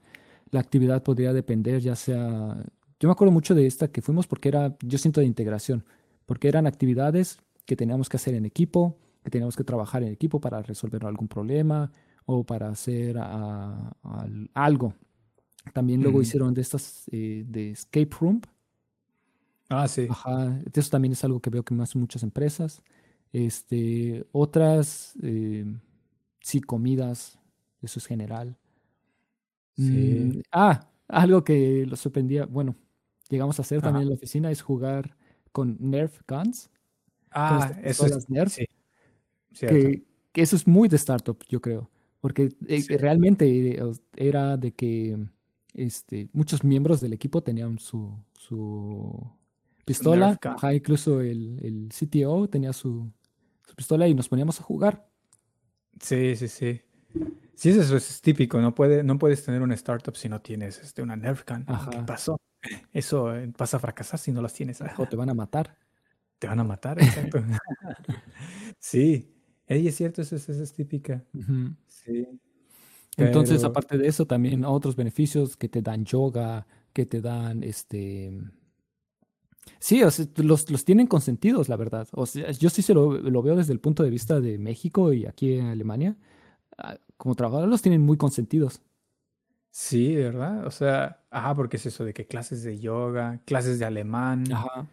[0.51, 2.63] La actividad podría depender ya sea,
[3.01, 5.85] yo me acuerdo mucho de esta que fuimos porque era, yo siento de integración,
[6.27, 10.41] porque eran actividades que teníamos que hacer en equipo, que teníamos que trabajar en equipo
[10.41, 11.91] para resolver algún problema
[12.27, 13.17] o para hacer
[14.55, 14.95] algo.
[15.73, 18.41] También luego hicieron de estas eh, de escape room,
[19.69, 20.07] Ah, sí.
[20.09, 22.83] Ajá, eso también es algo que veo que más muchas empresas.
[23.33, 25.65] Este, otras, eh,
[26.41, 27.39] sí, comidas,
[27.83, 28.57] eso es general.
[29.77, 29.83] Sí.
[29.83, 32.77] Mm, ah, algo que lo sorprendía, bueno,
[33.29, 35.17] llegamos a hacer también en la oficina es jugar
[35.53, 36.71] con Nerf Guns.
[37.35, 38.53] Ah, eso es, Nerf.
[38.53, 38.67] Sí,
[39.59, 41.91] que, que, eso es muy de startup, yo creo.
[42.21, 43.83] Porque eh, realmente eh,
[44.17, 45.19] era de que
[45.75, 49.31] este, muchos miembros del equipo tenían su, su
[49.85, 50.39] pistola.
[50.73, 53.11] incluso el, el, CTO tenía su,
[53.77, 55.07] pistola y nos poníamos a jugar.
[56.01, 56.81] Sí, sí, sí.
[57.55, 58.61] Sí, eso es típico.
[58.61, 61.67] No, puede, no puedes tener una startup si no tienes este, una Nerf gun.
[61.91, 62.41] ¿Qué pasó?
[62.93, 64.81] Eso pasa eh, a fracasar si no las tienes.
[64.97, 65.77] O te van a matar.
[66.45, 67.39] Te van a matar, exacto.
[68.79, 69.35] sí,
[69.67, 71.25] es cierto, eso, es típica.
[71.87, 72.29] Sí.
[73.17, 78.31] Entonces, aparte de eso, también otros beneficios que te dan yoga, que te dan este
[79.79, 82.09] Sí, o sea, los, los tienen consentidos, la verdad.
[82.13, 85.15] O sea, yo sí se lo, lo veo desde el punto de vista de México
[85.15, 86.15] y aquí en Alemania.
[86.77, 88.83] Ah, Como trabajadores los tienen muy consentidos.
[89.71, 90.67] Sí, ¿verdad?
[90.67, 94.87] O sea, ajá, porque es eso de que clases de yoga, clases de alemán, Ajá.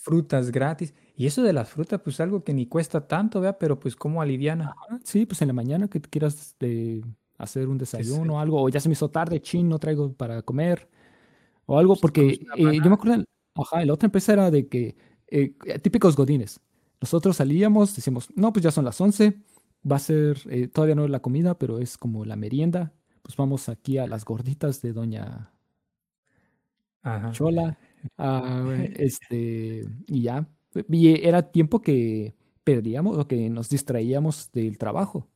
[0.00, 0.94] Frutas gratis.
[1.14, 3.58] Y eso de las frutas, pues algo que ni cuesta tanto, ¿vea?
[3.58, 4.74] Pero pues como aliviana.
[5.04, 7.04] Sí, pues en la mañana que te quieras de
[7.38, 10.42] hacer un desayuno o algo, o ya se me hizo tarde, chin, no traigo para
[10.42, 10.88] comer,
[11.66, 14.96] o algo, pues, porque eh, yo me acuerdo, ajá, la otra empresa era de que,
[15.28, 16.60] eh, típicos godines,
[17.00, 19.40] nosotros salíamos, decíamos, no, pues ya son las 11,
[19.90, 23.36] va a ser, eh, todavía no es la comida, pero es como la merienda, pues
[23.36, 25.50] vamos aquí a las gorditas de Doña
[27.02, 27.32] Ajá.
[27.32, 27.78] Chola,
[28.18, 30.48] ah, este, y ya,
[30.88, 32.34] y era tiempo que
[32.64, 35.28] perdíamos o que nos distraíamos del trabajo.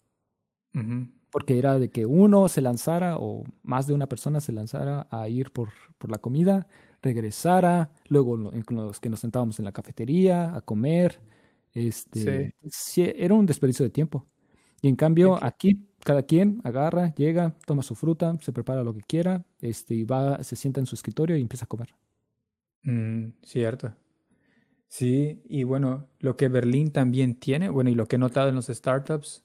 [1.31, 5.29] Porque era de que uno se lanzara o más de una persona se lanzara a
[5.29, 6.67] ir por, por la comida,
[7.03, 11.21] regresara, luego los que nos sentábamos en la cafetería a comer,
[11.73, 14.27] este, sí, era un desperdicio de tiempo.
[14.81, 19.03] Y en cambio aquí cada quien agarra, llega, toma su fruta, se prepara lo que
[19.03, 21.95] quiera, este, y va, se sienta en su escritorio y empieza a comer.
[22.85, 23.95] Mm, cierto.
[24.89, 28.55] Sí, y bueno, lo que Berlín también tiene, bueno, y lo que he notado en
[28.57, 29.45] los startups,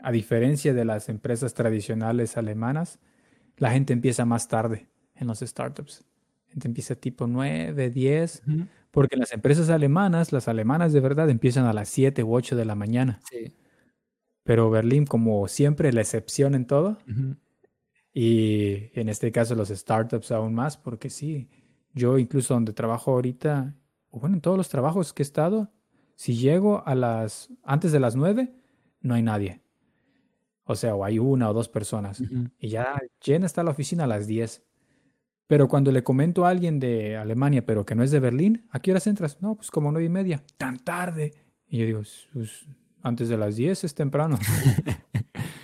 [0.00, 3.00] a diferencia de las empresas tradicionales alemanas,
[3.58, 6.06] la gente empieza más tarde en los startups.
[6.48, 8.66] La gente empieza tipo 9, 10, Ujú.
[8.92, 12.56] porque en las empresas alemanas, las alemanas de verdad empiezan a las 7 u 8
[12.56, 13.20] de la mañana.
[13.30, 13.54] Sí.
[14.44, 16.98] Pero Berlín, como siempre, la excepción en todo,
[18.14, 21.48] y en este caso los startups aún más, porque sí,
[21.92, 23.74] yo incluso donde trabajo ahorita,
[24.10, 25.72] o bueno, en todos los trabajos que he estado,
[26.14, 28.52] si llego a las, antes de las 9,
[29.00, 29.62] no hay nadie.
[30.64, 32.22] O sea, o hay una o dos personas.
[32.58, 34.62] Y ya llena está la oficina a las 10.
[35.46, 38.78] Pero cuando le comento a alguien de Alemania, pero que no es de Berlín, ¿a
[38.78, 39.42] qué horas entras?
[39.42, 40.44] No, pues como nueve y media.
[40.56, 41.34] Tan tarde.
[41.66, 42.66] Y yo digo, pues
[43.02, 44.38] antes de las 10 es temprano.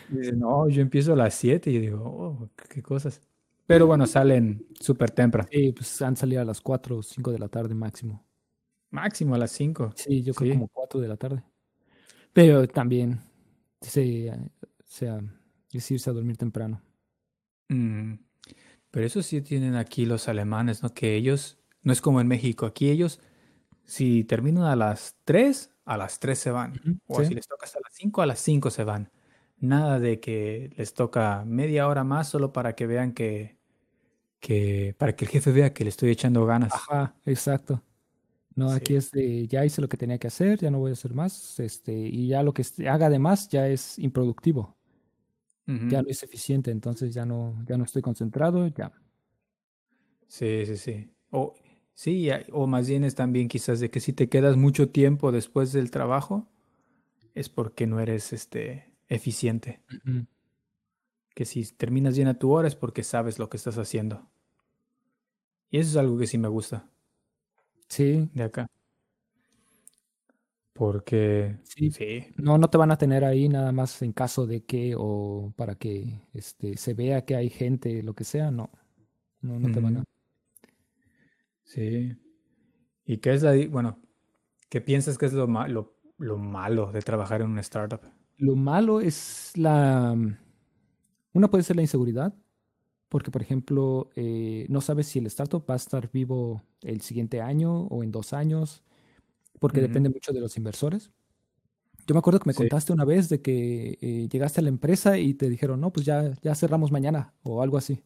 [0.09, 1.69] Y dice, no, yo empiezo a las 7.
[1.69, 3.21] Y yo digo, oh, qué cosas.
[3.67, 5.49] Pero bueno, salen súper temprano.
[5.51, 8.25] Sí, pues han salido a las 4 o 5 de la tarde máximo.
[8.91, 9.93] Máximo a las 5.
[9.97, 10.55] Sí, yo creo Sí.
[10.55, 11.43] como 4 de la tarde.
[12.33, 13.21] Pero también
[13.81, 14.33] se,
[14.85, 15.11] se,
[15.73, 16.83] es irse a dormir temprano.
[17.69, 18.15] Mm,
[18.91, 20.95] Pero eso sí tienen aquí los alemanes, ¿no?
[20.95, 23.21] Que ellos, no es como en México, aquí ellos,
[23.85, 26.83] si terminan a las 3, a las 3 se van.
[27.07, 27.27] O sí.
[27.27, 29.13] si les toca hasta las 5, a las 5 se van.
[29.59, 33.56] Nada de que les toca media hora más solo para que vean que,
[34.47, 36.73] que, para que el jefe vea que le estoy echando ganas.
[36.73, 37.83] Ajá, exacto.
[38.55, 40.93] No, aquí es de ya hice lo que tenía que hacer, ya no voy a
[40.93, 44.77] hacer más, este, y ya lo que haga de más ya es improductivo,
[45.67, 48.93] ya no es eficiente, entonces ya no, ya no estoy concentrado, ya.
[50.29, 51.11] Sí, sí, sí.
[51.31, 51.55] O,
[51.93, 55.73] sí, o más bien es también quizás de que si te quedas mucho tiempo después
[55.73, 56.49] del trabajo,
[57.35, 59.83] es porque no eres este, eficiente.
[61.35, 64.31] Que si terminas bien a tu hora es porque sabes lo que estás haciendo.
[65.77, 66.91] Y eso es algo que sí me gusta
[67.89, 68.67] Sí, de acá.
[70.73, 74.65] Porque sí, sí, no, no te van a tener ahí nada más en caso de
[74.67, 78.71] que o para que este, se vea que hay gente, lo que sea, no,
[79.43, 80.05] no, no te van a.
[81.65, 82.17] Sí.
[83.07, 84.01] ¿Y qué es la, bueno,
[84.71, 88.03] qué piensas que es lo, ma- lo, lo malo de trabajar en una startup?
[88.39, 90.15] Lo malo es la...
[91.33, 92.35] Una puede ser la inseguridad,
[93.09, 97.41] porque por ejemplo, eh, no sabes si el startup va a estar vivo el siguiente
[97.41, 98.83] año o en dos años,
[99.61, 99.83] porque Ujú.
[99.83, 101.13] depende mucho de los inversores.
[102.07, 102.69] Yo me acuerdo que me Sí.
[102.69, 106.07] contaste una vez de que eh, llegaste a la empresa y te dijeron, no, pues
[106.07, 108.05] ya, ya cerramos mañana o algo así,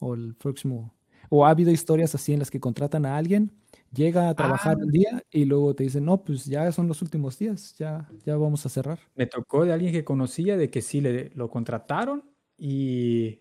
[0.00, 0.94] o el próximo.
[1.30, 3.52] O ha habido historias así en las que contratan a alguien,
[3.92, 7.02] llega a trabajar Ah, un día y luego te dicen, no, pues ya son los
[7.02, 9.00] últimos días, ya, ya vamos a cerrar.
[9.14, 13.40] Me tocó de alguien que conocía de que sí le, lo contrataron y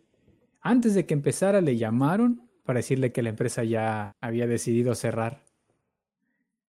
[0.62, 5.44] antes de que empezara le llamaron para decirle que la empresa ya había decidido cerrar.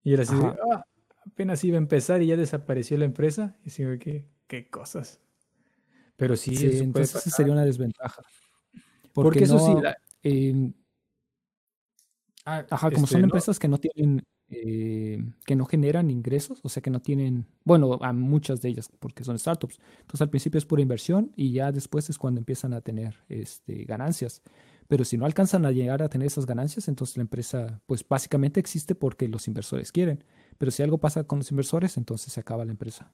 [0.03, 0.47] Y él así de.
[0.73, 0.85] "Ah,
[1.27, 3.57] apenas iba a empezar y ya desapareció la empresa.
[3.65, 5.21] Y de, ¿qué, qué cosas?
[6.17, 8.23] Pero sí, Sí, eso entonces esa sería una desventaja.
[9.13, 10.73] Porque Porque eso sí, no, la- eh,
[12.45, 14.23] ah, ajá, como este, son no, empresas que no tienen,
[14.53, 18.91] eh, que no generan ingresos, o sea, que no tienen, bueno, a muchas de ellas,
[19.01, 19.81] porque son startups.
[20.01, 23.85] Entonces al principio es pura inversión y ya después es cuando empiezan a tener este,
[23.85, 24.43] ganancias.
[24.89, 28.61] Pero si no alcanzan a llegar a tener esas ganancias, entonces la empresa, pues básicamente
[28.61, 30.23] existe porque los inversores quieren.
[30.59, 33.13] Pero si algo pasa con los inversores, entonces se acaba la empresa.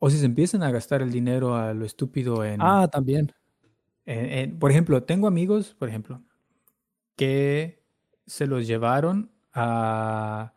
[0.00, 3.32] o si se empiezan a gastar el dinero a lo estúpido en, Ah, también.
[4.06, 6.22] en- en- por ejemplo, tengo amigos, por ejemplo,
[7.16, 7.82] que
[8.26, 10.54] se los llevaron a...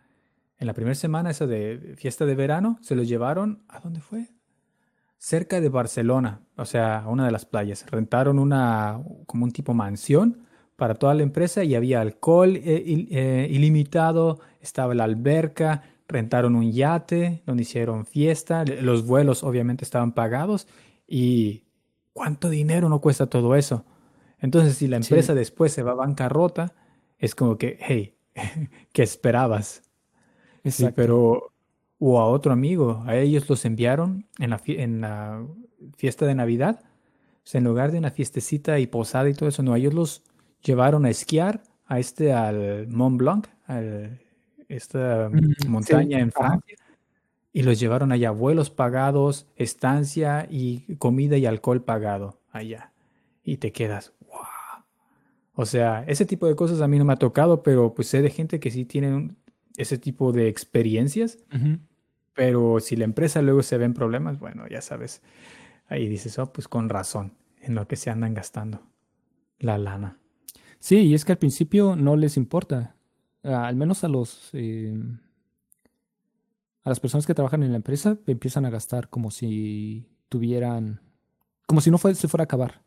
[0.60, 3.64] En la primera semana, esa de fiesta de verano, se los llevaron...
[3.68, 4.30] ¿A dónde fue?
[5.18, 7.86] Cerca de Barcelona, o sea, a una de las playas.
[7.90, 10.44] Rentaron una, como un tipo mansión
[10.76, 16.72] para toda la empresa y había alcohol eh, eh, ilimitado, estaba la alberca, rentaron un
[16.72, 20.68] yate donde hicieron fiesta, los vuelos obviamente estaban pagados
[21.08, 21.64] y
[22.12, 23.86] ¿cuánto dinero no cuesta todo eso?
[24.40, 26.74] Entonces si la empresa después se va a bancarrota,
[27.18, 28.18] es como que, hey,
[28.92, 29.84] ¿qué esperabas?
[30.66, 31.54] Sí, pero
[32.00, 35.46] o a otro amigo, a ellos los enviaron en la, en la
[35.96, 36.84] fiesta de Navidad,
[37.52, 40.24] en lugar de una fiestecita y posada y todo eso, no, ellos los
[40.62, 43.82] llevaron a esquiar a este, al Mont Blanc, a
[44.68, 46.78] esta mm, montaña en Francia,
[47.52, 52.92] y los llevaron allá, vuelos pagados, estancia y comida y alcohol pagado allá.
[53.44, 54.84] Y te quedas, wow.
[55.54, 58.22] O sea, ese tipo de cosas a mí no me ha tocado, pero pues sé
[58.22, 59.38] de gente que sí tienen
[59.78, 61.40] ese tipo de experiencias.
[62.34, 65.22] Pero si la empresa luego se ve en problemas, bueno, ya sabes,
[65.88, 68.82] ahí dices, oh, pues con razón, en lo que se andan gastando
[69.60, 70.20] la lana.
[70.80, 72.96] Sí, y es que al principio no les importa,
[73.44, 74.94] al menos a los eh,
[76.84, 81.02] a las personas que trabajan en la empresa empiezan a gastar como si tuvieran,
[81.66, 82.84] como si no se fuera a acabar.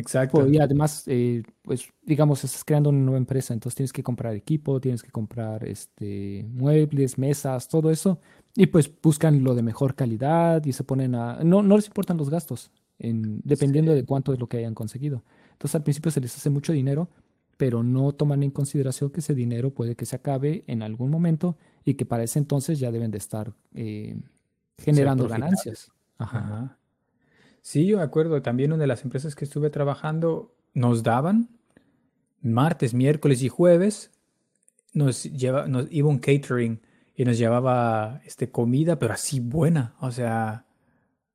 [0.00, 0.48] Exacto.
[0.48, 4.80] Y además, eh, pues digamos, estás creando una nueva empresa, entonces tienes que comprar equipo,
[4.80, 8.18] tienes que comprar este muebles, mesas, todo eso,
[8.56, 12.16] y pues buscan lo de mejor calidad y se ponen a, no, no les importan
[12.16, 15.22] los gastos, en, dependiendo de cuánto es lo que hayan conseguido.
[15.52, 17.10] Entonces al principio se les hace mucho dinero,
[17.56, 21.58] pero no toman en consideración que ese dinero puede que se acabe en algún momento
[21.84, 24.16] y que para ese entonces ya deben de estar eh,
[24.78, 25.92] generando ganancias.
[26.16, 26.79] Ajá.
[27.62, 31.48] Sí, yo me acuerdo también una de las empresas que estuve trabajando nos daban
[32.42, 34.10] martes, miércoles y jueves
[34.92, 36.80] nos lleva, nos iba un catering
[37.14, 40.66] y nos llevaba este comida, pero así buena, o sea,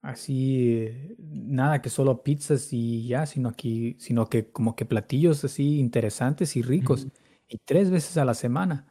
[0.02, 5.80] así, nada que solo pizzas y ya, sino que, sino que como que platillos así
[5.80, 7.08] interesantes y ricos,
[7.48, 8.88] y tres veces a la semana.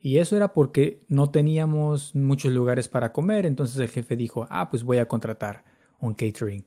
[0.00, 4.70] Y eso era porque no teníamos muchos lugares para comer, entonces el jefe dijo, ah,
[4.70, 5.64] pues voy a contratar
[6.00, 6.64] un catering.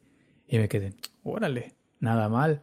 [0.48, 2.62] Y me quedé, órale, nada mal.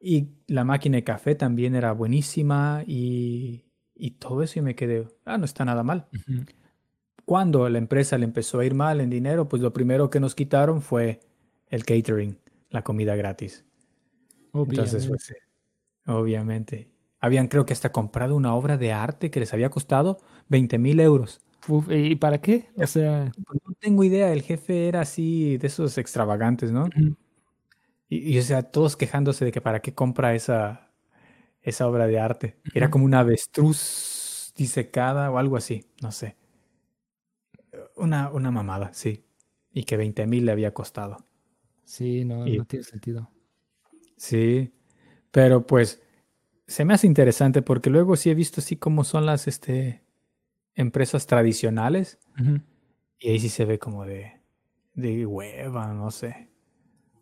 [0.00, 5.08] Y la máquina de café también era buenísima y, y todo eso y me quedé,
[5.24, 6.06] ah, no está nada mal.
[7.24, 10.34] Cuando la empresa le empezó a ir mal en dinero, pues lo primero que nos
[10.34, 11.20] quitaron fue
[11.68, 12.38] el catering,
[12.70, 13.64] la comida gratis.
[14.52, 14.82] Obviamente.
[14.82, 15.34] Entonces, pues,
[16.06, 16.90] obviamente.
[17.18, 21.00] Habían creo que hasta comprado una obra de arte que les había costado 20 mil
[21.00, 21.40] euros.
[21.88, 22.68] ¿Y para qué?
[22.76, 24.32] O sea, no tengo idea.
[24.32, 26.88] El jefe era así de esos extravagantes, ¿no?
[28.08, 30.92] y, o sea, todos quejándose de que para qué compra esa,
[31.62, 32.58] esa obra de arte.
[32.74, 36.36] Era como una avestruz disecada o algo así, no sé.
[37.96, 39.24] Una, una mamada, sí.
[39.72, 41.26] Y que 20 mil le había costado.
[41.84, 43.30] Sí, no, no tiene sentido.
[44.16, 44.72] Sí,
[45.30, 46.02] pero pues
[46.66, 50.03] se me hace interesante porque luego sí he visto así como son las este,
[50.74, 52.18] empresas tradicionales
[53.18, 54.40] y ahí sí se ve como de,
[54.94, 56.50] de hueva, no sé.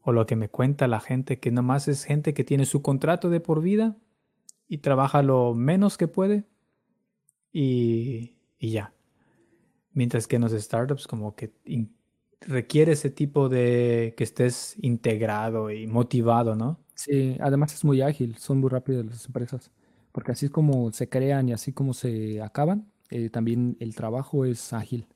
[0.03, 3.31] O lo que me cuenta la gente, que nomás es gente que tiene su contrato
[3.31, 3.97] de por vida
[4.69, 6.45] y trabaja lo menos que puede
[7.53, 8.95] y, y ya.
[9.93, 11.53] Mientras que en los startups como que
[12.41, 16.81] requiere ese tipo de que estés integrado y motivado, ¿no?
[16.95, 19.71] Sí, además es muy ágil, son muy rápidas las empresas,
[20.13, 24.45] porque así es como se crean y así como se acaban, eh, también el trabajo
[24.45, 25.07] es ágil.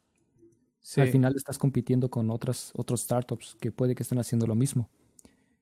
[0.96, 4.88] Al final estás compitiendo con otras otros startups que puede que estén haciendo lo mismo.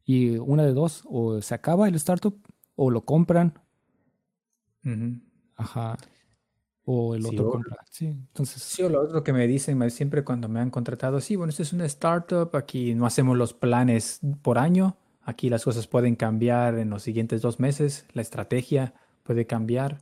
[0.04, 2.38] Y una de dos, o se acaba el startup
[2.76, 3.58] o lo compran.
[5.56, 5.96] Ajá
[6.84, 7.76] o el otro compra.
[7.90, 8.62] Sí, entonces.
[8.62, 11.62] Sí, o lo otro que me dicen siempre cuando me han contratado, sí, bueno, esto
[11.62, 16.78] es una startup, aquí no hacemos los planes por año, aquí las cosas pueden cambiar
[16.78, 20.00] en los siguientes dos meses, la estrategia puede cambiar.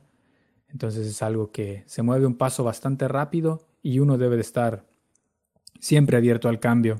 [0.73, 4.85] Entonces es algo que se mueve un paso bastante rápido y uno debe de estar
[5.79, 6.97] siempre abierto al cambio.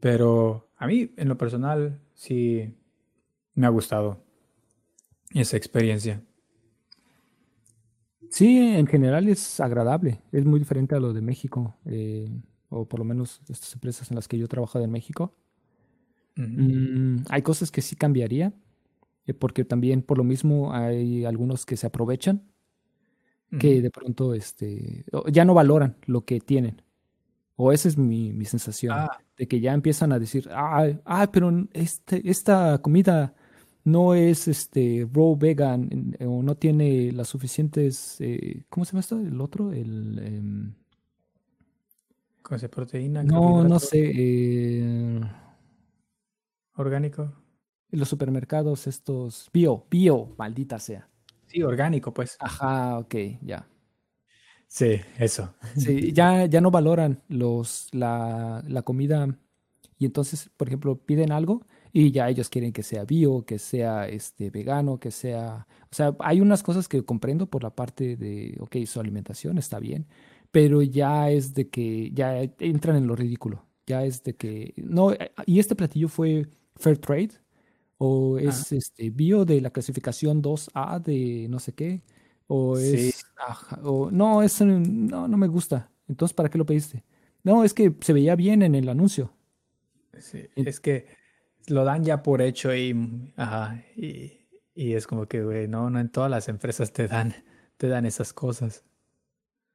[0.00, 2.74] Pero a mí, en lo personal, sí
[3.54, 4.24] me ha gustado
[5.34, 6.22] esa experiencia.
[8.30, 12.28] Sí, en general es agradable, es muy diferente a lo de México, eh,
[12.68, 15.36] o por lo menos estas empresas en las que yo he trabajado en México.
[16.36, 18.52] Mm, hay cosas que sí cambiaría,
[19.32, 22.42] porque también por lo mismo hay algunos que se aprovechan,
[23.58, 26.82] que de pronto este, ya no valoran lo que tienen.
[27.56, 29.18] O esa es mi, mi sensación, ah.
[29.36, 33.34] de que ya empiezan a decir, ah, ah pero este, esta comida
[33.84, 39.20] no es este raw vegan o no tiene las suficientes, eh, ¿cómo se llama esto?
[39.20, 40.18] El otro, el...
[40.18, 40.74] Em,
[42.42, 43.22] ¿Con esa proteína?
[43.22, 44.12] No, no sé.
[44.14, 45.20] Eh,
[46.74, 47.32] ¿Orgánico?
[47.94, 49.48] En los supermercados estos...
[49.52, 51.08] Bio, bio, maldita sea.
[51.46, 52.36] Sí, orgánico, pues.
[52.40, 53.68] Ajá, ok, ya.
[54.66, 55.54] Sí, eso.
[55.76, 59.38] Sí, ya, ya no valoran los, la, la comida
[59.96, 64.08] y entonces, por ejemplo, piden algo y ya ellos quieren que sea bio, que sea
[64.08, 68.56] este vegano, que sea, o sea, hay unas cosas que comprendo por la parte de,
[68.58, 70.08] ok, su alimentación está bien,
[70.50, 75.12] pero ya es de que ya entran en lo ridículo, ya es de que no
[75.46, 77.43] y este platillo fue fair trade
[78.06, 82.02] o es este bio de la clasificación 2A de no sé qué
[82.46, 83.24] o es
[83.82, 85.90] o no es no no me gusta.
[86.06, 87.02] Entonces, ¿para qué lo pediste?
[87.42, 89.32] No, es que se veía bien en el anuncio.
[90.18, 91.06] Sí, es que
[91.66, 95.98] lo dan ya por hecho y, ajá, y, y es como que, güey, no, no
[95.98, 97.34] en todas las empresas te dan,
[97.78, 98.84] te dan esas cosas.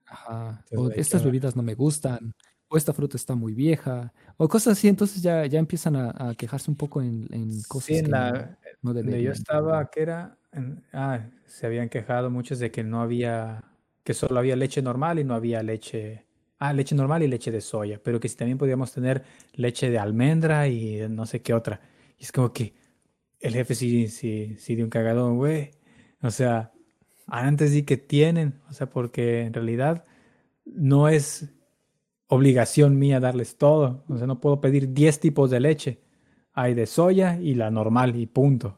[0.06, 0.66] Ajá.
[0.76, 2.34] o estas bebidas no me gustan,
[2.70, 6.72] o esta fruta está muy vieja, o cosas así, entonces ya, ya empiezan a, quejarse
[6.72, 10.38] un poco en, en cosas sí, en la, no, Yo estaba, que era,
[10.94, 13.64] ah, se habían quejado muchos de que no había,
[14.04, 16.26] que solo había leche normal y no había leche
[16.62, 19.98] Ah, leche normal y leche de soya, pero que si también podíamos tener leche de
[19.98, 21.80] almendra y no sé qué otra.
[22.18, 22.74] Y es como que
[23.40, 25.72] el jefe sí, sí, sí dio un cagadón, güey.
[26.22, 26.74] O sea,
[27.28, 30.06] antes sí que tienen, o sea, porque en realidad
[30.66, 31.50] no es
[32.30, 34.04] obligación mía darles todo.
[34.08, 36.00] O sea, no puedo pedir 10 tipos de leche.
[36.54, 38.78] Hay de soya y la normal y punto.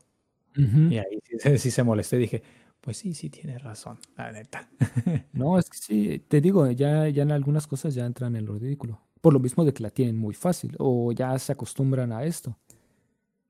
[0.55, 2.17] Y ahí sí, sí se molesté.
[2.17, 2.43] Dije,
[2.81, 4.69] pues sí, sí tienes razón, la neta.
[5.33, 8.57] no, es que sí, te digo, ya, ya en algunas cosas ya entran en lo
[8.57, 8.99] ridículo.
[9.21, 12.57] Por lo mismo de que la tienen muy fácil o ya se acostumbran a esto.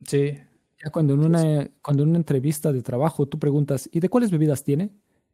[0.06, 0.38] Sí.
[0.84, 4.32] Ya cuando en una, cuando en una entrevista de trabajo tú preguntas, ¿y de cuáles
[4.32, 4.90] bebidas tiene?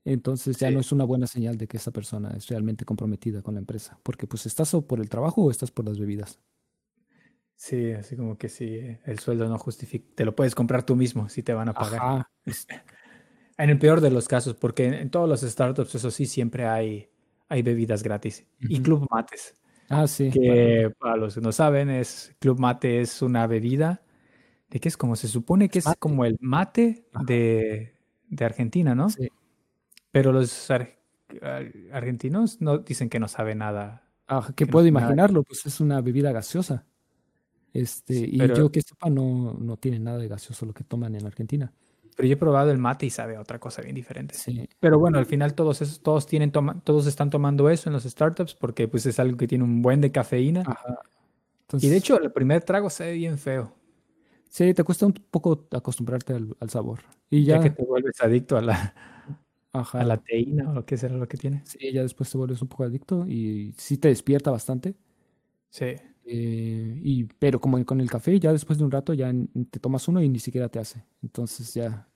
[0.05, 3.55] Entonces ya no es una buena señal de que esa persona es realmente comprometida con
[3.55, 3.99] la empresa.
[4.03, 6.39] Porque pues estás o por el trabajo o estás por las bebidas.
[7.55, 10.05] Sí, así como que sí, el sueldo no justifica.
[10.15, 12.01] Te lo puedes comprar tú mismo si te van a pagar.
[12.01, 12.31] Ajá.
[13.57, 17.09] En el peor de los casos, porque en todos los startups, eso sí, siempre hay,
[17.49, 18.45] hay bebidas gratis.
[18.59, 19.55] Y Club Mates.
[19.89, 20.29] Ah, sí.
[20.29, 24.03] Que para los que no saben, es Club Mate es una bebida
[24.69, 27.95] de que es como se supone que es como el mate de,
[28.27, 29.09] de, Argentina, ¿no?
[29.09, 29.29] Sí.
[30.17, 30.67] Pero los
[31.91, 34.03] argentinos no dicen que no sabe nada.
[34.27, 36.85] Ah, que puedo imaginarlo, pues es una bebida gaseosa.
[37.71, 41.27] Este, y yo que sepa, no, no tiene nada de gaseoso lo que toman en
[41.27, 41.71] Argentina.
[42.15, 44.33] Pero yo he probado el mate y sabe a otra cosa bien diferente.
[44.33, 44.67] Sí.
[44.79, 48.55] Pero bueno, al final todos esos, todos tienen todos están tomando eso en los startups
[48.55, 50.63] porque pues es algo que tiene un buen de cafeína.
[50.65, 50.99] Ajá.
[51.79, 53.71] y de hecho, el primer trago se ve bien feo.
[54.49, 57.01] Sí, te cuesta un poco acostumbrarte al, sabor.
[57.29, 57.59] Y ya...
[57.59, 58.95] que te vuelves adicto a la,
[59.81, 61.61] a la teína o lo que será lo que tiene.
[61.65, 64.95] Sí, ya después te vuelves un poco adicto y sí te despierta bastante.
[65.69, 65.95] Sí.
[66.25, 69.31] Eh, y, pero como con el café, ya después de un rato ya
[69.71, 71.03] te tomas uno y ni siquiera te hace.
[71.21, 72.07] Entonces ya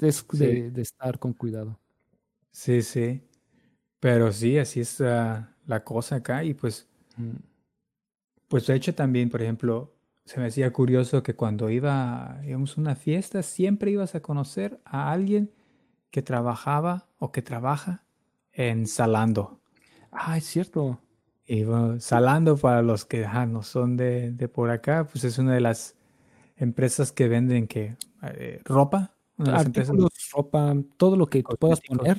[0.00, 1.78] es de, estar con cuidado.
[2.50, 3.22] Sí, sí.
[4.00, 6.44] Pero sí, así es la cosa acá.
[6.44, 7.36] Y pues, mm.
[8.48, 9.94] pues de hecho también, por ejemplo,
[10.28, 14.78] se me hacía curioso que cuando iba, íbamos a una fiesta, siempre ibas a conocer
[14.84, 15.50] a alguien
[16.10, 18.04] que trabajaba o que trabaja
[18.52, 19.60] en Salando.
[20.10, 21.00] Ah, es cierto.
[21.46, 25.54] Y bueno, Salando, para los que no son de, de, por acá, pues es una
[25.54, 25.96] de las
[26.56, 29.14] empresas que venden que eh, ropa.
[29.38, 32.18] Artículos, ropa, todo lo que puedas poner.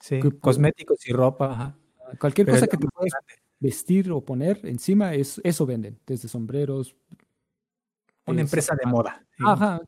[0.00, 1.76] Sí, cosméticos y ropa.
[2.18, 3.12] Cualquier cosa que te puedas
[3.60, 5.98] vestir o poner encima, es, eso venden.
[6.04, 6.96] Desde sombreros.
[8.26, 9.24] Una empresa de moda.
[9.38, 9.80] Ajá.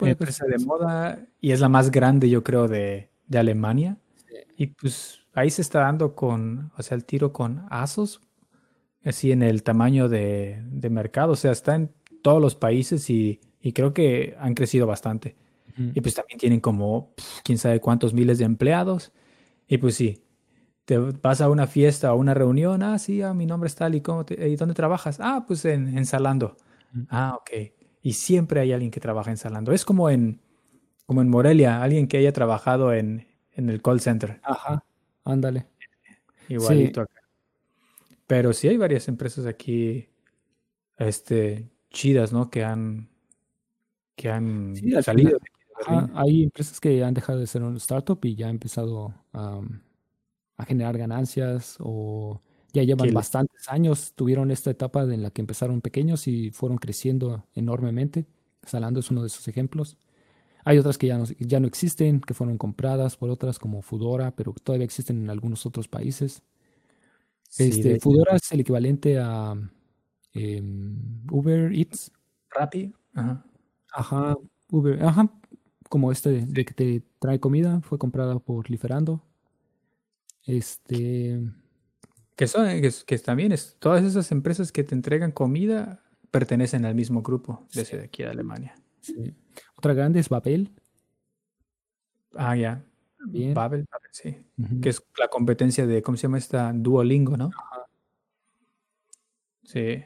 [0.00, 3.98] Una empresa de moda y es la más grande, yo creo, de, de Alemania.
[4.56, 8.20] Y pues ahí se está dando con, o sea, el tiro con ASOS,
[9.04, 13.40] así en el tamaño de, mercado, o sea, está en todos los países y,
[13.74, 15.36] creo que han crecido bastante.
[15.94, 17.14] Y pues también tienen como,
[17.44, 19.12] quién sabe cuántos miles de empleados.
[19.68, 20.24] Y pues sí,
[20.84, 23.94] te vas a una fiesta o una reunión, ah, sí, ah, mi nombre es tal
[23.94, 25.18] y, cómo ¿y dónde trabajas?
[25.20, 26.56] Ah, pues en, en Salando.
[27.08, 27.50] Ah, ok.
[28.02, 29.72] Y siempre hay alguien que trabaja en Salando.
[29.72, 30.40] Es como en,
[31.06, 34.40] como en Morelia, alguien que haya trabajado en, en el call center.
[34.42, 34.84] Ajá.
[35.24, 35.66] Ándale.
[36.48, 37.20] Igualito acá.
[38.26, 40.08] Pero sí hay varias empresas aquí
[40.96, 42.50] este, chidas, ¿no?
[42.50, 43.08] Que han,
[44.14, 45.38] que han salido.
[46.14, 50.98] hay empresas que han dejado de ser un startup y ya han empezado a generar
[50.98, 56.50] ganancias o ya llevan bastantes años, tuvieron esta etapa en la que empezaron pequeños y
[56.50, 58.26] fueron creciendo enormemente.
[58.66, 59.96] Zalando es uno de esos ejemplos.
[60.64, 64.32] Hay otras que ya no, ya no existen, que fueron compradas por otras como Fudora,
[64.36, 66.42] pero todavía existen en algunos otros países.
[67.56, 69.54] este, Fudora es el equivalente a
[70.34, 72.12] em, Uber Eats.
[72.50, 72.92] Rappi.
[73.14, 73.44] Ajá.
[73.92, 74.36] Ajá,
[74.70, 75.30] Uber, ajá,
[75.88, 79.22] como este de, que te trae comida, fue comprada por Liferando.
[80.44, 81.40] Este.
[82.38, 87.20] Que son, que, también es, todas esas empresas que te entregan comida pertenecen al mismo
[87.20, 88.76] grupo desde aquí de Alemania.
[89.00, 89.34] Sí.
[89.74, 90.72] Otra grande es Babel.
[92.36, 92.84] Ah, ya.
[93.54, 94.38] Babel, sí.
[94.80, 96.72] Que es la competencia de, ¿cómo se llama esta?
[96.72, 97.50] Duolingo, ¿no?
[99.64, 100.04] Sí.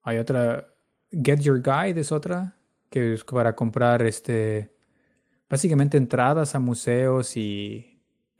[0.00, 0.66] Hay otra,
[1.12, 2.56] Get Your Guide es otra,
[2.88, 4.74] que es para comprar este,
[5.46, 7.89] básicamente entradas a museos y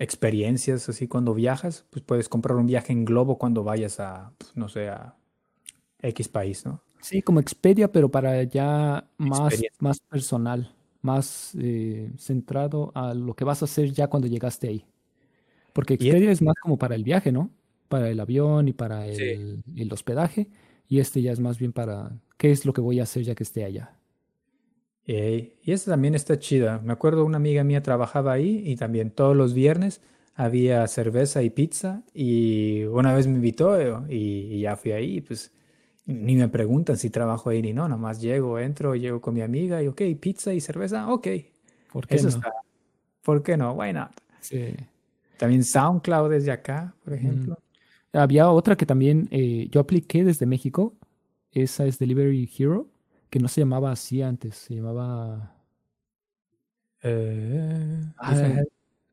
[0.01, 4.57] experiencias, así cuando viajas, pues puedes comprar un viaje en globo cuando vayas a, pues,
[4.57, 5.14] no sé, a
[6.01, 6.82] X país, ¿no?
[7.03, 13.44] Sí, como Expedia, pero para ya más, más personal, más eh, centrado a lo que
[13.44, 14.86] vas a hacer ya cuando llegaste ahí.
[15.74, 17.51] Porque Expedia es más como para el viaje, ¿no?
[17.88, 20.48] Para el avión y para el, el hospedaje.
[20.88, 23.34] Y este ya es más bien para qué es lo que voy a hacer ya
[23.34, 23.99] que esté allá.
[25.13, 26.81] Y esta también está chida.
[26.85, 30.01] Me acuerdo una amiga mía trabajaba ahí y también todos los viernes
[30.35, 35.53] había cerveza y pizza y una vez me invitó eh, y, ya fui ahí, pues
[36.07, 39.83] ni me preguntan si trabajo ahí ni no, nomás llego, entro, llego con mi amiga
[39.83, 41.29] y ok, pizza y cerveza, ok.
[41.93, 42.41] ¿Por qué no?
[43.23, 43.73] ¿Por qué no?
[43.73, 44.13] Why not?
[44.41, 44.75] Sí.
[45.37, 47.59] También SoundCloud desde acá, por ejemplo.
[48.13, 50.95] Había otra que también eh, yo apliqué desde México,
[51.53, 52.89] esa es Delivery Hero,
[53.31, 55.57] que no se llamaba así antes, se llamaba...
[57.03, 58.62] Eh, ah,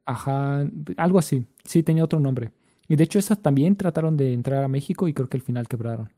[0.05, 1.45] ajá, algo así.
[1.63, 2.51] Sí, tenía otro nombre.
[2.87, 5.67] Y de hecho esas también trataron de entrar a México y creo que al final
[5.67, 6.11] quebraron.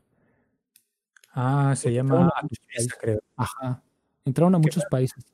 [1.32, 2.32] Ah, se llama...
[3.00, 3.22] creo.
[3.36, 3.84] Ajá.
[4.26, 5.26] Entraron a muchos países.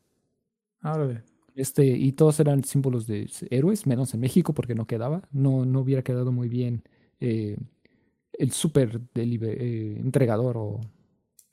[0.82, 1.08] Ah,
[1.56, 5.22] este, y todos eran símbolos de héroes, menos en México porque no quedaba.
[5.32, 6.84] No, no hubiera quedado muy bien
[7.20, 7.58] eh,
[8.34, 10.82] el super eh, entregador o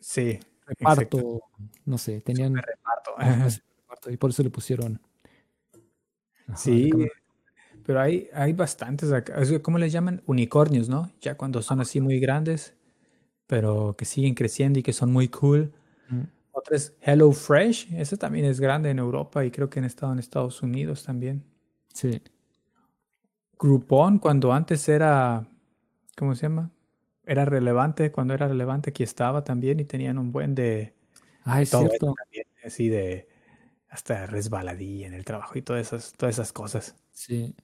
[0.00, 0.38] sí,
[0.78, 1.42] reparto,
[1.84, 4.10] no sé, tenían reparto.
[4.10, 5.00] y por eso le pusieron.
[6.56, 6.90] sí,
[7.84, 10.22] pero hay, hay bastantes acá, ¿cómo les llaman?
[10.26, 11.10] Unicornios, ¿no?
[11.20, 12.74] Ya cuando son así muy grandes,
[13.46, 15.72] pero que siguen creciendo y que son muy cool.
[16.08, 16.22] Mm.
[16.52, 20.12] Otra es Hello Fresh, ese también es grande en Europa y creo que han estado
[20.12, 21.42] en Estados Unidos también.
[21.92, 22.20] Sí.
[23.58, 25.46] Groupon, cuando antes era
[26.16, 26.70] ¿cómo se llama?
[27.32, 30.94] Era relevante, cuando era relevante aquí estaba también y tenían un buen de...
[31.44, 32.14] Ah, es cierto.
[32.62, 33.26] así de
[33.88, 36.94] hasta resbaladilla en el trabajo y todas esas, todas esas cosas.
[37.10, 37.56] Sí.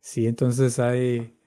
[0.00, 1.38] Sí, entonces hay...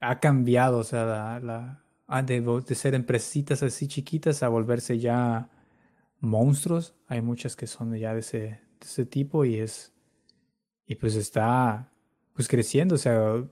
[0.00, 1.82] Ha cambiado, o sea, la,
[2.24, 5.48] de, de ser empresitas así chiquitas a volverse ya
[6.20, 6.94] monstruos.
[7.06, 9.94] Hay muchas que son ya de ese, de ese tipo y es...
[10.84, 11.90] Y pues está
[12.34, 13.42] pues creciendo, o sea,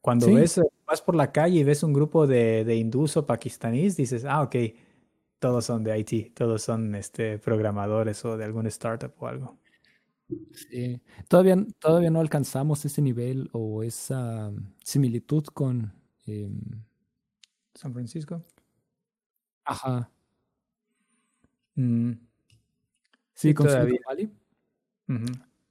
[0.00, 3.96] cuando ves, vas por la calle y ves un grupo de, de hindús o pakistaníes,
[3.96, 4.56] dices, ah, ok,
[5.38, 9.58] todos son de IT, todos son este, programadores o de alguna startup o algo.
[10.52, 14.50] Sí, todavía, todavía no alcanzamos ese nivel o esa
[14.82, 15.92] similitud con
[16.26, 16.60] em,
[17.74, 18.42] San Francisco.
[19.64, 20.10] Ajá.
[21.76, 22.12] Mm.
[23.34, 24.30] Sí, con Silicon Valley.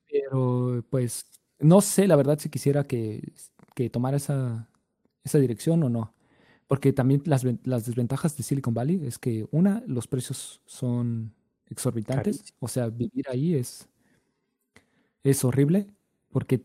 [0.10, 1.26] Pero pues
[1.60, 3.34] no sé, la verdad, si quisiera que
[3.74, 4.70] que tomar esa,
[5.24, 6.14] esa dirección o no.
[6.68, 11.34] Porque también las, las, desventajas de Silicon Valley es que, una, los precios son
[11.70, 12.54] exorbitantes.
[12.60, 13.88] O sea, vivir ahí es,
[15.24, 15.88] es horrible.
[16.32, 16.64] Porque,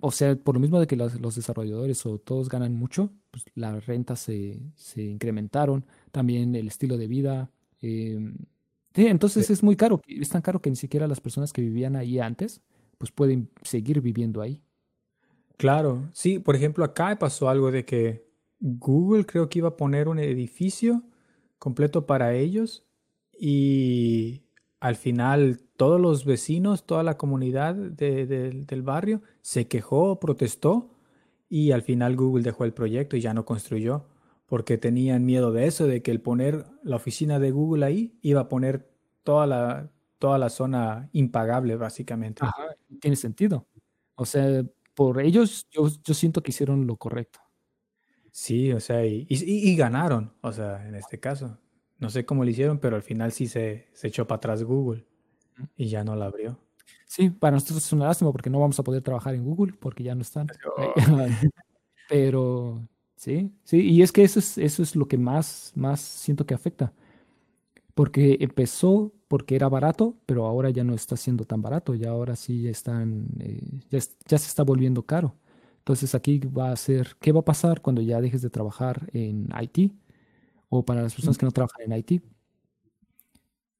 [0.00, 3.44] o sea, por lo mismo de que los, los desarrolladores o todos ganan mucho, pues
[3.54, 5.84] las rentas se, se incrementaron.
[6.10, 7.50] También el estilo de vida.
[7.80, 8.36] Em,
[8.94, 10.00] sí, entonces es muy caro.
[10.06, 12.62] Es tan caro que ni siquiera las personas que vivían ahí antes,
[12.96, 14.62] pues pueden seguir viviendo ahí.
[15.56, 18.26] Claro, sí, por ejemplo, acá pasó algo de que
[18.60, 21.02] Google creo que iba a poner un edificio
[21.58, 22.84] completo para ellos
[23.38, 24.42] y
[24.80, 30.90] al final todos los vecinos, toda la comunidad del barrio se quejó, protestó
[31.48, 34.06] y al final Google dejó el proyecto y ya no construyó
[34.46, 38.42] porque tenían miedo de eso, de que el poner la oficina de Google ahí iba
[38.42, 38.90] a poner
[39.22, 42.44] toda la, toda la zona impagable básicamente.
[42.44, 43.66] Ajá, tiene sentido.
[44.14, 44.62] O sea,
[45.02, 47.40] por ellos, yo, yo siento que hicieron lo correcto.
[48.30, 51.58] Sí, o sea, y, y, ganaron, o sea, en este caso.
[51.98, 55.04] No sé cómo lo hicieron, pero al final sí se, se echó para atrás Google
[55.76, 56.56] y ya no la abrió.
[57.04, 60.04] Sí, para nosotros es una lástima porque no vamos a poder trabajar en Google porque
[60.04, 60.46] ya no están.
[62.08, 66.46] Pero sí, sí, y es que eso es, eso es lo que más, más siento
[66.46, 66.92] que afecta.
[67.94, 72.36] Porque empezó porque era barato, pero ahora ya no está siendo tan barato, ya ahora
[72.36, 75.34] sí están, eh, ya, ya, se está volviendo caro.
[75.78, 79.48] Entonces aquí va a ser, ¿qué va a pasar cuando ya dejes de trabajar en
[79.60, 79.92] IT?
[80.68, 82.22] O para las personas que no trabajan en IT.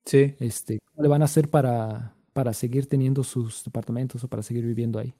[0.05, 0.35] Sí.
[0.41, 4.65] Este, ¿Cómo le van a hacer para, para seguir teniendo sus departamentos o para seguir
[4.65, 5.15] viviendo ahí?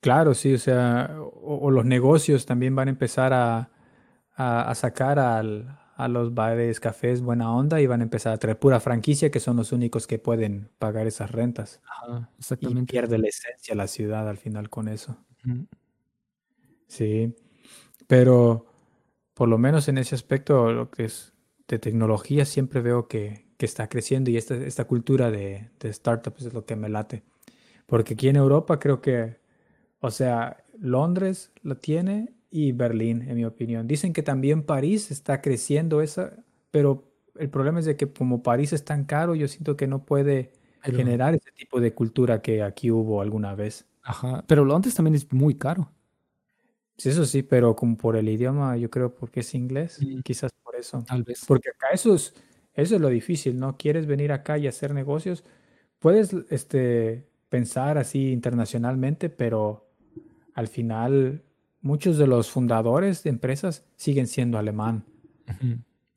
[0.00, 3.70] Claro, sí, o sea, o, los negocios también van a empezar a,
[4.36, 8.58] a, sacar al, a los bares, cafés buena onda y van a empezar a traer
[8.58, 11.80] pura franquicia que son los únicos que pueden pagar esas rentas.
[11.84, 12.82] Ajá, exactamente.
[12.82, 15.18] Y pierde la esencia la ciudad al final con eso.
[16.86, 17.34] Sí,
[18.06, 18.66] pero
[19.34, 21.34] por lo menos en ese aspecto, lo que es
[21.66, 26.46] de tecnología, siempre veo que, que está creciendo y esta, esta cultura de, de startups
[26.46, 27.24] es lo que me late.
[27.86, 29.38] Porque aquí en Europa creo que
[30.00, 33.86] o sea, Londres lo tiene y Berlín, en mi opinión.
[33.86, 36.36] Dicen que también París está creciendo esa,
[36.70, 40.04] pero el problema es de que como París es tan caro, yo siento que no
[40.04, 43.86] puede generar ese tipo de cultura que aquí hubo alguna vez.
[44.02, 45.90] Ajá, pero Londres también es muy caro.
[46.96, 50.74] Sí, eso sí, pero como por el idioma, yo creo porque es inglés, quizás por
[50.74, 51.04] eso.
[51.06, 51.44] Tal vez.
[51.46, 52.34] Porque acá eso es,
[52.74, 53.76] eso es lo difícil, ¿no?
[53.76, 55.44] Quieres venir acá y hacer negocios,
[56.00, 59.88] puedes este, pensar así internacionalmente, pero
[60.54, 61.44] al final
[61.80, 65.04] muchos de los fundadores de empresas siguen siendo alemán.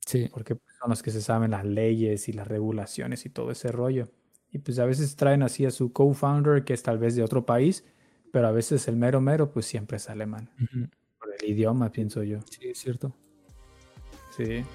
[0.05, 0.29] Sí.
[0.31, 4.09] Porque son los que se saben las leyes y las regulaciones y todo ese rollo.
[4.51, 7.45] Y pues a veces traen así a su co-founder que es tal vez de otro
[7.45, 7.85] país,
[8.31, 10.49] pero a veces el mero mero pues siempre es alemán.
[11.19, 12.39] Por el idioma, pienso yo.
[12.49, 13.15] Sí, es cierto.
[14.35, 14.65] Sí.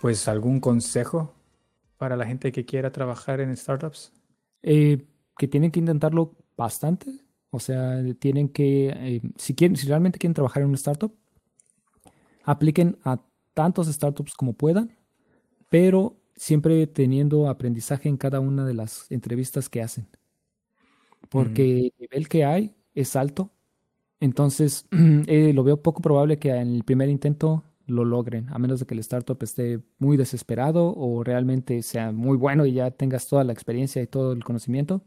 [0.00, 1.34] Pues algún consejo
[1.98, 4.14] para la gente que quiera trabajar en startups.
[4.62, 5.04] Eh,
[5.40, 7.06] que tienen que intentarlo bastante.
[7.48, 11.14] O sea, tienen que, eh, si, quieren, si realmente quieren trabajar en una startup,
[12.44, 13.22] apliquen a
[13.54, 14.94] tantos startups como puedan,
[15.70, 20.08] pero siempre teniendo aprendizaje en cada una de las entrevistas que hacen.
[21.30, 23.50] Porque el nivel que hay es alto.
[24.20, 24.86] Entonces,
[25.26, 28.84] eh, lo veo poco probable que en el primer intento lo logren, a menos de
[28.84, 33.42] que el startup esté muy desesperado o realmente sea muy bueno y ya tengas toda
[33.42, 35.02] la experiencia y todo el conocimiento.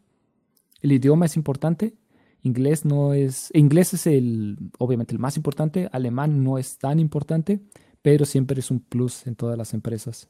[0.83, 1.95] El idioma es importante.
[2.43, 5.89] Inglés no es, inglés es el, obviamente el más importante.
[5.91, 7.61] Alemán no es tan importante,
[8.01, 10.29] pero siempre es un plus en todas las empresas.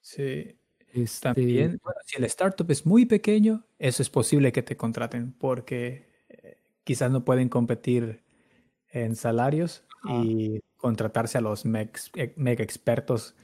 [0.00, 0.58] Sí.
[0.92, 1.20] Este...
[1.22, 6.08] También, bueno, si el startup es muy pequeño, eso es posible que te contraten porque
[6.28, 8.22] eh, quizás no pueden competir
[8.90, 13.34] en salarios y contratarse a los eh, mega expertos,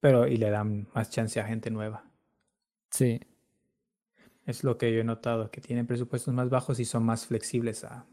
[0.00, 2.04] pero y le dan más chance a gente nueva.
[2.90, 3.20] Sí.
[4.48, 7.84] Es lo que yo he notado, que tienen presupuestos más bajos y son más flexibles
[7.84, 8.06] a...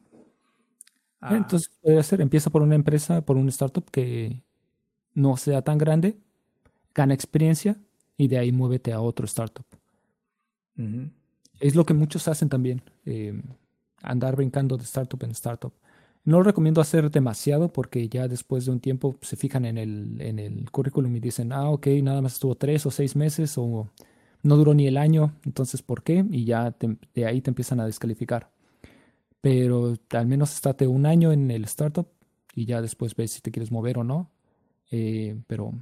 [1.30, 4.44] Entonces, puede ser, empieza por una empresa, por un startup que
[5.14, 6.18] no sea tan grande,
[6.94, 7.78] gana experiencia
[8.18, 9.66] y de ahí muévete a otro startup.
[11.62, 13.42] Es lo que muchos hacen también, eh,
[14.04, 15.72] andar brincando de startup en startup.
[16.26, 20.20] No lo recomiendo hacer demasiado porque ya después de un tiempo se fijan en el,
[20.20, 23.90] en el currículum y dicen, ah, ok, nada más estuvo tres o seis meses o
[24.46, 26.24] no duró ni el año, entonces ¿por qué?
[26.30, 26.76] Y ya
[27.16, 28.52] de ahí te empiezan a descalificar.
[29.42, 32.08] Pero al menos estate un año en el startup
[32.54, 34.30] y ya después ves si te quieres mover o no.
[34.92, 35.74] Eh, pero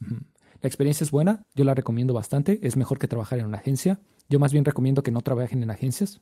[0.00, 4.00] la experiencia es buena, yo la recomiendo bastante, es mejor que trabajar en una agencia.
[4.28, 6.20] Yo más bien recomiendo que no trabajen en agencias.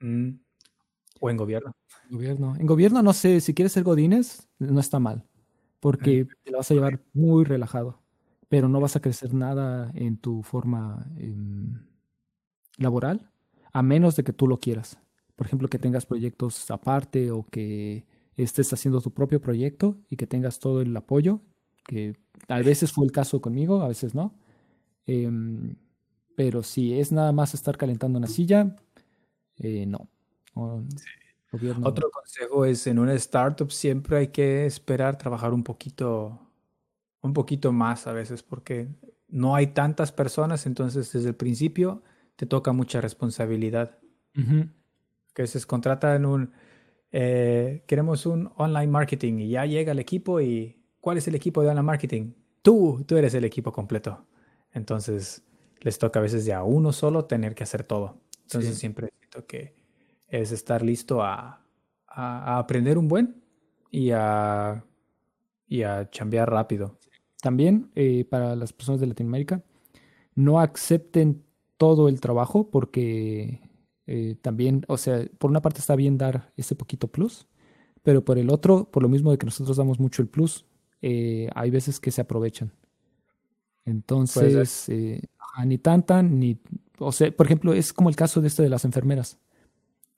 [0.00, 0.30] Mm.
[1.20, 1.72] O en gobierno.
[2.08, 2.56] Gobierno.
[2.58, 5.22] En gobierno, no sé, si quieres ser godines, no está mal,
[5.80, 8.00] porque te lo vas a llevar muy relajado,
[8.48, 11.80] pero no vas a crecer nada en tu forma em,
[12.76, 13.30] laboral,
[13.72, 14.98] a menos de que tú lo quieras.
[15.34, 20.26] Por ejemplo, que tengas proyectos aparte o que estés haciendo tu propio proyecto y que
[20.26, 21.40] tengas todo el apoyo,
[21.84, 22.16] que
[22.48, 24.34] a veces fue el caso conmigo, a veces no.
[25.06, 25.76] Em,
[26.36, 28.76] pero si es nada más estar calentando una silla,
[29.58, 30.08] eh, no.
[31.82, 36.38] Otro consejo es en una startup siempre hay que esperar trabajar un poquito,
[37.26, 38.88] un poquito más a veces porque
[39.28, 42.02] no hay tantas personas, entonces desde el principio
[42.36, 43.98] te toca mucha responsabilidad.
[45.32, 46.52] Que se contrata en un,
[47.10, 51.62] eh, queremos un online marketing y ya llega el equipo y ¿cuál es el equipo
[51.62, 52.32] de online marketing?
[52.60, 54.26] Tú, tú eres el equipo completo.
[54.72, 55.42] Entonces
[55.80, 58.20] les toca a veces ya a uno solo tener que hacer todo.
[58.42, 59.74] Entonces siempre siento que
[60.28, 61.62] es estar listo a,
[62.06, 63.42] aprender un buen
[63.90, 64.84] y a,
[65.66, 66.98] y a chambear rápido.
[67.46, 69.62] También eh, para las personas de Latinoamérica,
[70.34, 71.44] no acepten
[71.76, 73.60] todo el trabajo porque
[74.08, 77.46] eh, también, o sea, por una parte está bien dar ese poquito plus,
[78.02, 80.66] pero por el otro, por lo mismo de que nosotros damos mucho el plus,
[81.02, 82.72] eh, hay veces que se aprovechan.
[83.84, 85.22] Entonces, eh,
[85.64, 86.58] ni tanta, ni,
[86.98, 89.38] o sea, por ejemplo, es como el caso de este de las enfermeras.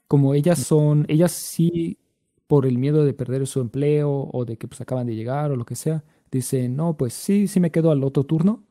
[0.06, 1.98] Como ellas son, ellas sí,
[2.46, 5.56] por el miedo de perder su empleo o de que pues acaban de llegar o
[5.56, 8.64] lo que sea, dicen, no, pues sí, sí me quedo al otro turno,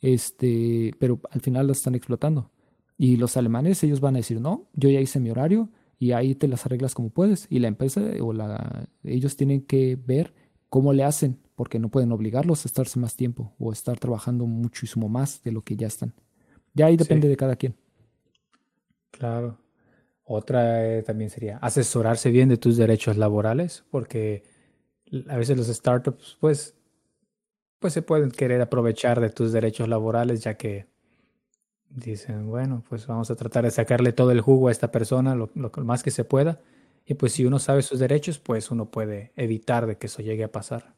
[0.00, 2.50] este, pero al final lo están explotando.
[2.96, 6.34] Y los alemanes, ellos van a decir, no, yo ya hice mi horario y ahí
[6.34, 7.46] te las arreglas como puedes.
[7.48, 10.34] Y la empresa o la, ellos tienen que ver
[10.68, 15.08] cómo le hacen, porque no pueden obligarlos a estarse más tiempo o estar trabajando muchísimo
[15.08, 16.14] más de lo que ya están.
[16.74, 17.74] Ya ahí depende de cada quien.
[19.10, 19.58] Claro.
[20.24, 24.44] Otra eh, también sería asesorarse bien de tus derechos laborales, porque
[25.28, 26.76] a veces los startups, pues,
[27.80, 30.86] pues se pueden querer aprovechar de tus derechos laborales, ya que
[31.90, 35.50] dicen, bueno, pues vamos a tratar de sacarle todo el jugo a esta persona, lo,
[35.54, 36.60] lo más que se pueda.
[37.06, 40.44] Y pues si uno sabe sus derechos, pues uno puede evitar de que eso llegue
[40.44, 40.94] a pasar.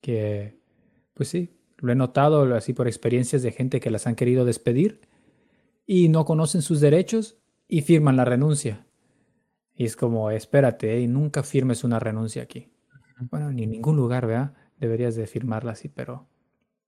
[0.00, 0.58] Que,
[1.14, 5.00] pues sí, lo he notado así por experiencias de gente que las han querido despedir
[5.86, 7.38] y no conocen sus derechos
[7.68, 8.86] y firman la renuncia.
[9.74, 12.68] Y es como, espérate, y nunca firmes una renuncia aquí.
[13.30, 14.54] Bueno, ni en ningún lugar, ¿verdad?
[14.78, 16.28] Deberías de firmarla así, pero,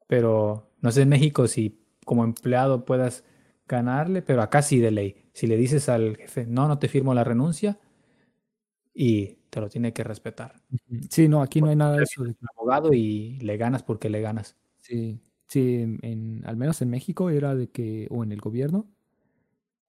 [0.08, 3.24] pero no sé en México si como empleado puedas
[3.68, 5.16] ganarle, pero acá sí de ley.
[5.32, 7.78] Si le dices al jefe, no, no te firmo la renuncia,
[8.94, 10.54] y te lo tiene que respetar.
[11.10, 12.24] Sí, no, aquí no hay nada de eso.
[12.24, 12.34] De...
[12.56, 14.56] abogado y le ganas porque le ganas.
[14.78, 18.88] Sí, sí, en, al menos en México era de que, o en el gobierno,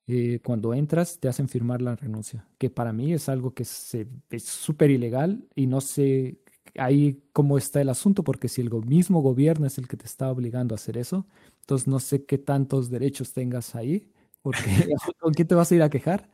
[0.08, 4.08] eh, cuando entras te hacen firmar la renuncia, que para mí es algo que se,
[4.30, 6.40] es súper ilegal y no sé
[6.78, 10.32] ahí cómo está el asunto, porque si el mismo gobierno es el que te está
[10.32, 11.28] obligando a hacer eso,
[11.62, 14.12] entonces no sé qué tantos derechos tengas ahí,
[14.42, 14.60] porque
[15.20, 16.30] ¿con quién te vas a ir a quejar?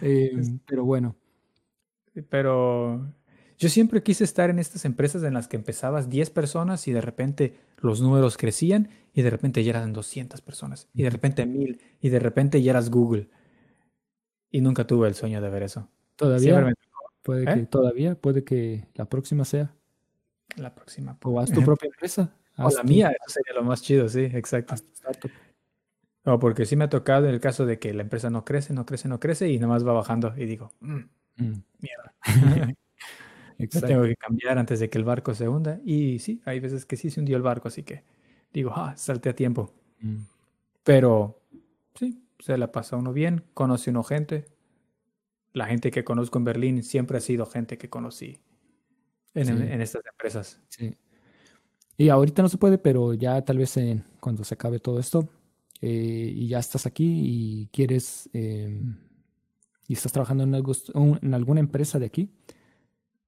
[0.00, 0.30] Eh,
[0.66, 1.16] pero bueno.
[2.28, 3.14] Pero
[3.58, 7.00] yo siempre quise estar en estas empresas en las que empezabas 10 personas y de
[7.00, 11.80] repente los números crecían y de repente ya eran 200 personas y de repente 1000
[12.00, 13.28] y de repente ya eras Google.
[14.50, 15.88] Y nunca tuve el sueño de ver eso.
[16.16, 16.72] Todavía.
[17.22, 17.66] Puede que ¿Eh?
[17.66, 19.74] todavía, puede que la próxima sea.
[20.56, 21.16] La próxima.
[21.22, 22.34] O haz tu propia empresa.
[22.58, 24.74] O la mía, eso sería lo más chido, sí, exacto.
[26.24, 28.72] No, porque sí me ha tocado en el caso de que la empresa no crece,
[28.72, 31.00] no crece, no crece y nada más va bajando y digo, mm,
[31.36, 31.64] mm.
[31.80, 32.14] mierda.
[33.86, 35.80] tengo que cambiar antes de que el barco se hunda.
[35.84, 38.04] Y sí, hay veces que sí se hundió el barco, así que
[38.52, 39.72] digo, ah, salte a tiempo.
[40.00, 40.22] Mm.
[40.84, 41.40] Pero
[41.94, 44.46] sí, se la pasa uno bien, conoce uno gente.
[45.52, 48.40] La gente que conozco en Berlín siempre ha sido gente que conocí
[49.34, 50.60] en, estas empresas.
[50.68, 50.96] Sí.
[51.96, 53.78] Y ahorita no se puede, pero ya tal vez
[54.20, 55.28] cuando se acabe todo esto
[55.80, 58.96] eh, y ya estás aquí y quieres em,
[59.86, 62.30] y estás trabajando en, en alguna empresa de aquí,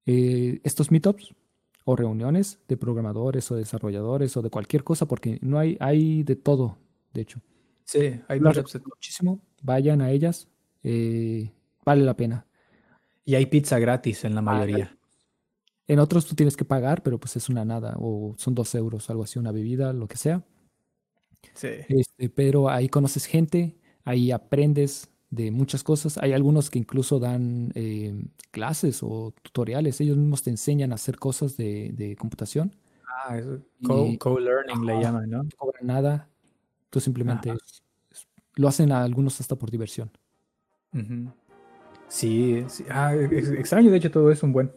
[0.05, 1.35] eh, estos meetups
[1.83, 6.35] o reuniones de programadores o desarrolladores o de cualquier cosa, porque no hay, hay de
[6.35, 6.77] todo,
[7.13, 7.39] de hecho.
[7.83, 9.39] Sí, hay muchísimo.
[9.61, 10.47] Vayan a ellas,
[10.83, 11.51] eh,
[11.85, 12.45] vale la pena.
[13.23, 14.97] Y hay pizza gratis en la mayoría.
[15.87, 19.09] En otros tú tienes que pagar, pero pues es una nada, o son dos euros,
[19.09, 20.43] algo así, una bebida, lo que sea.
[21.53, 21.69] Sí.
[21.89, 26.17] Este, pero ahí conoces gente, ahí aprendes, de muchas cosas.
[26.17, 29.99] Hay algunos que incluso dan eh, clases o tutoriales.
[30.01, 32.75] Ellos mismos te enseñan a hacer cosas de, computación.
[33.07, 33.39] Ah,
[33.83, 35.43] co-learning le llaman, ¿no?
[35.43, 36.29] No cobran nada.
[36.89, 37.53] Tú simplemente
[38.55, 40.11] lo hacen a algunos hasta por diversión.
[42.15, 44.71] Sí, Ah, extraño, de hecho, todo es un buen.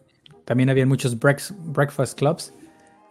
[0.45, 2.53] También había muchos breakfast clubs.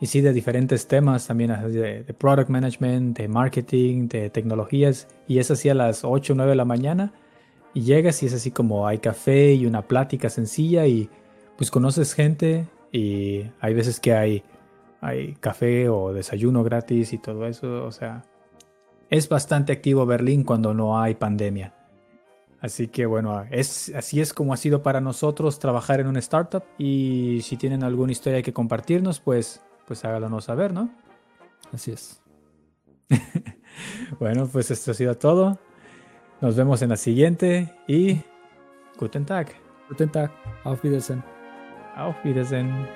[0.02, 5.08] Y sí, de diferentes temas, también de, de, product management, de marketing, de tecnologías.
[5.30, 7.14] Y es así a las 8 o 9 de la mañana
[7.74, 11.10] y llegas y es así como hay café y una plática sencilla y
[11.56, 14.44] pues conoces gente y hay veces que hay,
[15.00, 17.86] hay café o desayuno gratis y todo eso.
[17.86, 18.26] O sea,
[19.10, 21.77] es bastante activo Berlín cuando no hay pandemia.
[22.60, 26.64] Así que bueno, es, así es como ha sido para nosotros trabajar en una startup
[26.78, 30.90] y si tienen alguna historia que compartirnos, pues, pues háganos saber, ¿no?
[31.72, 32.22] Así es.
[34.20, 35.60] bueno, pues esto ha sido todo.
[36.42, 38.22] Nos vemos en la siguiente y
[38.98, 39.54] Guten Tag.
[39.90, 40.32] Guten Tag.
[40.64, 41.24] Auf Wiedersehen.
[41.96, 42.88] Auf Wiedersehen.